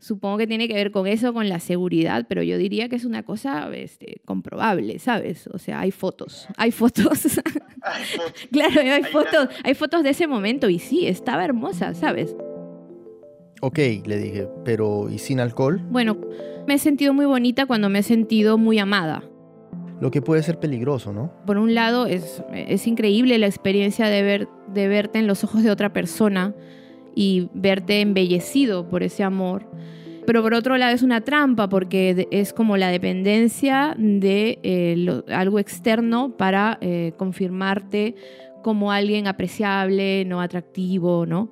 Supongo 0.00 0.38
que 0.38 0.46
tiene 0.46 0.68
que 0.68 0.74
ver 0.74 0.92
con 0.92 1.08
eso, 1.08 1.32
con 1.34 1.48
la 1.48 1.58
seguridad, 1.58 2.26
pero 2.28 2.44
yo 2.44 2.56
diría 2.56 2.88
que 2.88 2.94
es 2.94 3.04
una 3.04 3.24
cosa 3.24 3.68
este, 3.74 4.20
comprobable, 4.24 5.00
¿sabes? 5.00 5.48
O 5.48 5.58
sea, 5.58 5.80
hay 5.80 5.90
fotos, 5.90 6.46
hay 6.56 6.70
fotos. 6.70 7.40
claro, 8.52 8.80
hay, 8.80 9.02
fotos, 9.02 9.48
hay 9.64 9.74
fotos 9.74 10.04
de 10.04 10.10
ese 10.10 10.28
momento 10.28 10.68
y 10.68 10.78
sí, 10.78 11.08
estaba 11.08 11.44
hermosa, 11.44 11.94
¿sabes? 11.94 12.36
Ok, 13.60 13.78
le 14.06 14.18
dije, 14.18 14.48
pero 14.64 15.10
¿y 15.10 15.18
sin 15.18 15.40
alcohol? 15.40 15.80
Bueno, 15.90 16.16
me 16.68 16.74
he 16.74 16.78
sentido 16.78 17.12
muy 17.12 17.26
bonita 17.26 17.66
cuando 17.66 17.88
me 17.88 17.98
he 17.98 18.04
sentido 18.04 18.56
muy 18.56 18.78
amada. 18.78 19.24
Lo 20.00 20.12
que 20.12 20.22
puede 20.22 20.44
ser 20.44 20.60
peligroso, 20.60 21.12
¿no? 21.12 21.32
Por 21.44 21.58
un 21.58 21.74
lado, 21.74 22.06
es, 22.06 22.44
es 22.54 22.86
increíble 22.86 23.36
la 23.38 23.46
experiencia 23.46 24.06
de, 24.06 24.22
ver, 24.22 24.48
de 24.72 24.86
verte 24.86 25.18
en 25.18 25.26
los 25.26 25.42
ojos 25.42 25.64
de 25.64 25.72
otra 25.72 25.92
persona 25.92 26.54
y 27.18 27.50
verte 27.52 28.00
embellecido 28.00 28.88
por 28.88 29.02
ese 29.02 29.24
amor. 29.24 29.66
Pero 30.24 30.40
por 30.40 30.54
otro 30.54 30.76
lado 30.78 30.94
es 30.94 31.02
una 31.02 31.22
trampa 31.22 31.68
porque 31.68 32.28
es 32.30 32.52
como 32.52 32.76
la 32.76 32.90
dependencia 32.90 33.96
de 33.98 34.60
eh, 34.62 35.22
algo 35.26 35.58
externo 35.58 36.36
para 36.36 36.78
eh, 36.80 37.14
confirmarte 37.16 38.14
como 38.62 38.92
alguien 38.92 39.26
apreciable, 39.26 40.24
no 40.26 40.40
atractivo, 40.40 41.26
¿no? 41.26 41.50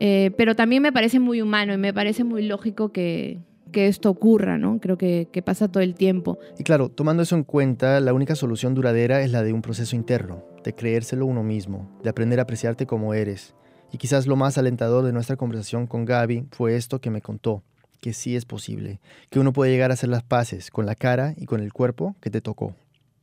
Eh, 0.00 0.30
pero 0.38 0.56
también 0.56 0.80
me 0.80 0.92
parece 0.92 1.20
muy 1.20 1.42
humano 1.42 1.74
y 1.74 1.76
me 1.76 1.92
parece 1.92 2.24
muy 2.24 2.46
lógico 2.46 2.90
que, 2.90 3.40
esto 3.74 4.08
ocurra, 4.08 4.56
¿no? 4.56 4.80
Creo 4.80 4.96
que, 4.96 5.28
que, 5.30 5.42
pasa 5.42 5.70
todo 5.70 5.82
el 5.82 5.94
tiempo. 5.94 6.38
Y 6.58 6.62
claro, 6.62 6.88
tomando 6.88 7.22
eso 7.22 7.36
en 7.36 7.44
cuenta, 7.44 8.00
la 8.00 8.14
única 8.14 8.34
solución 8.34 8.74
duradera 8.74 9.20
es 9.22 9.30
la 9.30 9.42
de 9.42 9.52
un 9.52 9.60
proceso 9.60 9.94
interno, 9.94 10.44
de 10.64 10.74
creérselo 10.74 11.26
uno 11.26 11.42
mismo, 11.42 11.98
de 12.02 12.08
aprender 12.08 12.38
a 12.38 12.44
apreciarte 12.44 12.86
como 12.86 13.12
eres. 13.12 13.54
Y 13.92 13.98
quizás 13.98 14.26
lo 14.26 14.36
más 14.36 14.56
alentador 14.56 15.04
de 15.04 15.12
nuestra 15.12 15.36
conversación 15.36 15.86
con 15.86 16.06
Gaby 16.06 16.46
fue 16.50 16.76
esto 16.76 17.00
que 17.00 17.10
me 17.10 17.20
contó, 17.20 17.62
que 18.00 18.14
sí 18.14 18.34
es 18.34 18.46
posible, 18.46 19.00
que 19.28 19.38
uno 19.38 19.52
puede 19.52 19.70
llegar 19.70 19.90
a 19.90 19.94
hacer 19.94 20.08
las 20.08 20.22
paces 20.22 20.70
con 20.70 20.86
la 20.86 20.94
cara 20.94 21.34
y 21.36 21.44
con 21.44 21.60
el 21.60 21.74
cuerpo 21.74 22.16
que 22.20 22.30
te 22.30 22.40
tocó. 22.40 22.74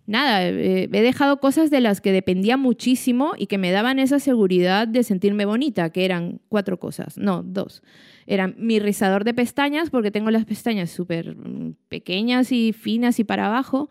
Nada, 0.06 0.48
eh, 0.48 0.90
he 0.92 1.02
dejado 1.02 1.40
cosas 1.40 1.70
de 1.70 1.82
las 1.82 2.02
que 2.02 2.12
dependía 2.12 2.58
muchísimo 2.58 3.34
y 3.38 3.46
que 3.46 3.60
me 3.60 3.72
daban 3.72 4.00
esa 4.00 4.20
seguridad 4.20 4.88
de 4.88 5.04
sentirme 5.04 5.46
bonita, 5.46 5.92
que 5.92 6.06
eran 6.06 6.40
cuatro 6.50 6.80
cosas, 6.80 7.18
no, 7.18 7.44
dos. 7.44 7.84
Eran 8.26 8.56
mi 8.58 8.80
rizador 8.80 9.24
de 9.24 9.34
pestañas, 9.36 9.90
porque 9.90 10.10
tengo 10.10 10.32
las 10.32 10.46
pestañas 10.46 10.90
súper 10.90 11.36
mm, 11.36 11.76
pequeñas 11.90 12.52
y 12.52 12.74
finas 12.74 13.20
y 13.20 13.24
para 13.24 13.48
abajo, 13.48 13.90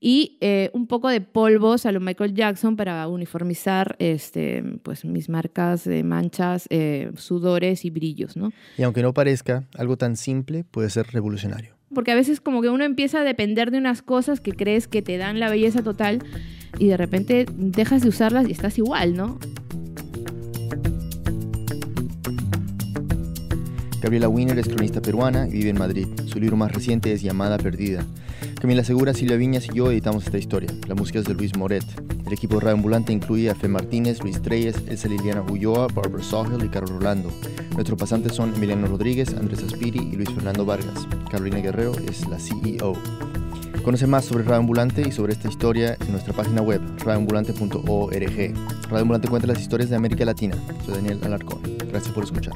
y 0.00 0.38
eh, 0.40 0.70
un 0.72 0.86
poco 0.86 1.08
de 1.08 1.20
polvos 1.20 1.84
a 1.84 1.92
lo 1.92 2.00
Michael 2.00 2.34
Jackson 2.34 2.74
para 2.74 3.06
uniformizar 3.06 3.96
este, 3.98 4.64
pues, 4.82 5.04
mis 5.04 5.28
marcas 5.28 5.84
de 5.84 6.02
manchas, 6.02 6.66
eh, 6.70 7.12
sudores 7.16 7.84
y 7.84 7.90
brillos. 7.90 8.36
¿no? 8.36 8.50
Y 8.78 8.82
aunque 8.82 9.02
no 9.02 9.12
parezca, 9.12 9.64
algo 9.76 9.98
tan 9.98 10.16
simple 10.16 10.64
puede 10.64 10.88
ser 10.88 11.06
revolucionario. 11.08 11.74
Porque 11.94 12.12
a 12.12 12.14
veces 12.14 12.40
como 12.40 12.62
que 12.62 12.70
uno 12.70 12.84
empieza 12.84 13.20
a 13.20 13.24
depender 13.24 13.70
de 13.70 13.78
unas 13.78 14.00
cosas 14.00 14.40
que 14.40 14.52
crees 14.52 14.88
que 14.88 15.02
te 15.02 15.18
dan 15.18 15.38
la 15.38 15.50
belleza 15.50 15.82
total 15.82 16.22
y 16.78 16.86
de 16.86 16.96
repente 16.96 17.46
dejas 17.54 18.02
de 18.02 18.08
usarlas 18.08 18.48
y 18.48 18.52
estás 18.52 18.78
igual, 18.78 19.16
¿no? 19.16 19.38
Gabriela 24.00 24.28
Wiener 24.28 24.58
es 24.58 24.66
cronista 24.66 25.02
peruana 25.02 25.46
y 25.46 25.52
vive 25.52 25.70
en 25.70 25.78
Madrid. 25.78 26.06
Su 26.24 26.40
libro 26.40 26.56
más 26.56 26.72
reciente 26.72 27.12
es 27.12 27.20
Llamada 27.20 27.58
Perdida. 27.58 28.06
Camila 28.60 28.84
Segura, 28.84 29.14
Silvia 29.14 29.38
Viñas 29.38 29.68
y 29.72 29.76
yo 29.76 29.90
editamos 29.90 30.26
esta 30.26 30.36
historia. 30.36 30.70
La 30.86 30.94
música 30.94 31.18
es 31.18 31.24
de 31.24 31.32
Luis 31.32 31.56
Moret. 31.56 31.82
El 32.26 32.32
equipo 32.32 32.56
de 32.56 32.60
Radio 32.60 32.76
Ambulante 32.76 33.10
incluye 33.10 33.48
a 33.48 33.54
Fe 33.54 33.68
Martínez, 33.68 34.22
Luis 34.22 34.42
Treyes, 34.42 34.76
Elsa 34.86 35.08
Liliana 35.08 35.40
Ulloa, 35.40 35.86
Barbara 35.86 36.22
Sahel 36.22 36.62
y 36.62 36.68
Carlos 36.68 36.90
Rolando. 36.90 37.32
Nuestros 37.72 37.98
pasantes 37.98 38.34
son 38.34 38.54
Emiliano 38.54 38.86
Rodríguez, 38.86 39.32
Andrés 39.32 39.62
Aspiri 39.62 40.00
y 40.12 40.16
Luis 40.16 40.28
Fernando 40.28 40.66
Vargas. 40.66 41.08
Carolina 41.30 41.60
Guerrero 41.60 41.92
es 42.06 42.28
la 42.28 42.38
CEO. 42.38 42.92
Conoce 43.82 44.06
más 44.06 44.26
sobre 44.26 44.44
Radio 44.44 44.58
Ambulante 44.58 45.08
y 45.08 45.10
sobre 45.10 45.32
esta 45.32 45.48
historia 45.48 45.96
en 45.98 46.12
nuestra 46.12 46.34
página 46.34 46.60
web 46.60 46.82
radioambulante.org. 46.98 48.54
Radio 48.90 48.98
Ambulante 48.98 49.28
cuenta 49.28 49.46
las 49.46 49.58
historias 49.58 49.88
de 49.88 49.96
América 49.96 50.26
Latina. 50.26 50.56
Soy 50.84 50.96
Daniel 50.96 51.20
Alarcón. 51.24 51.60
Gracias 51.88 52.12
por 52.12 52.24
escuchar. 52.24 52.52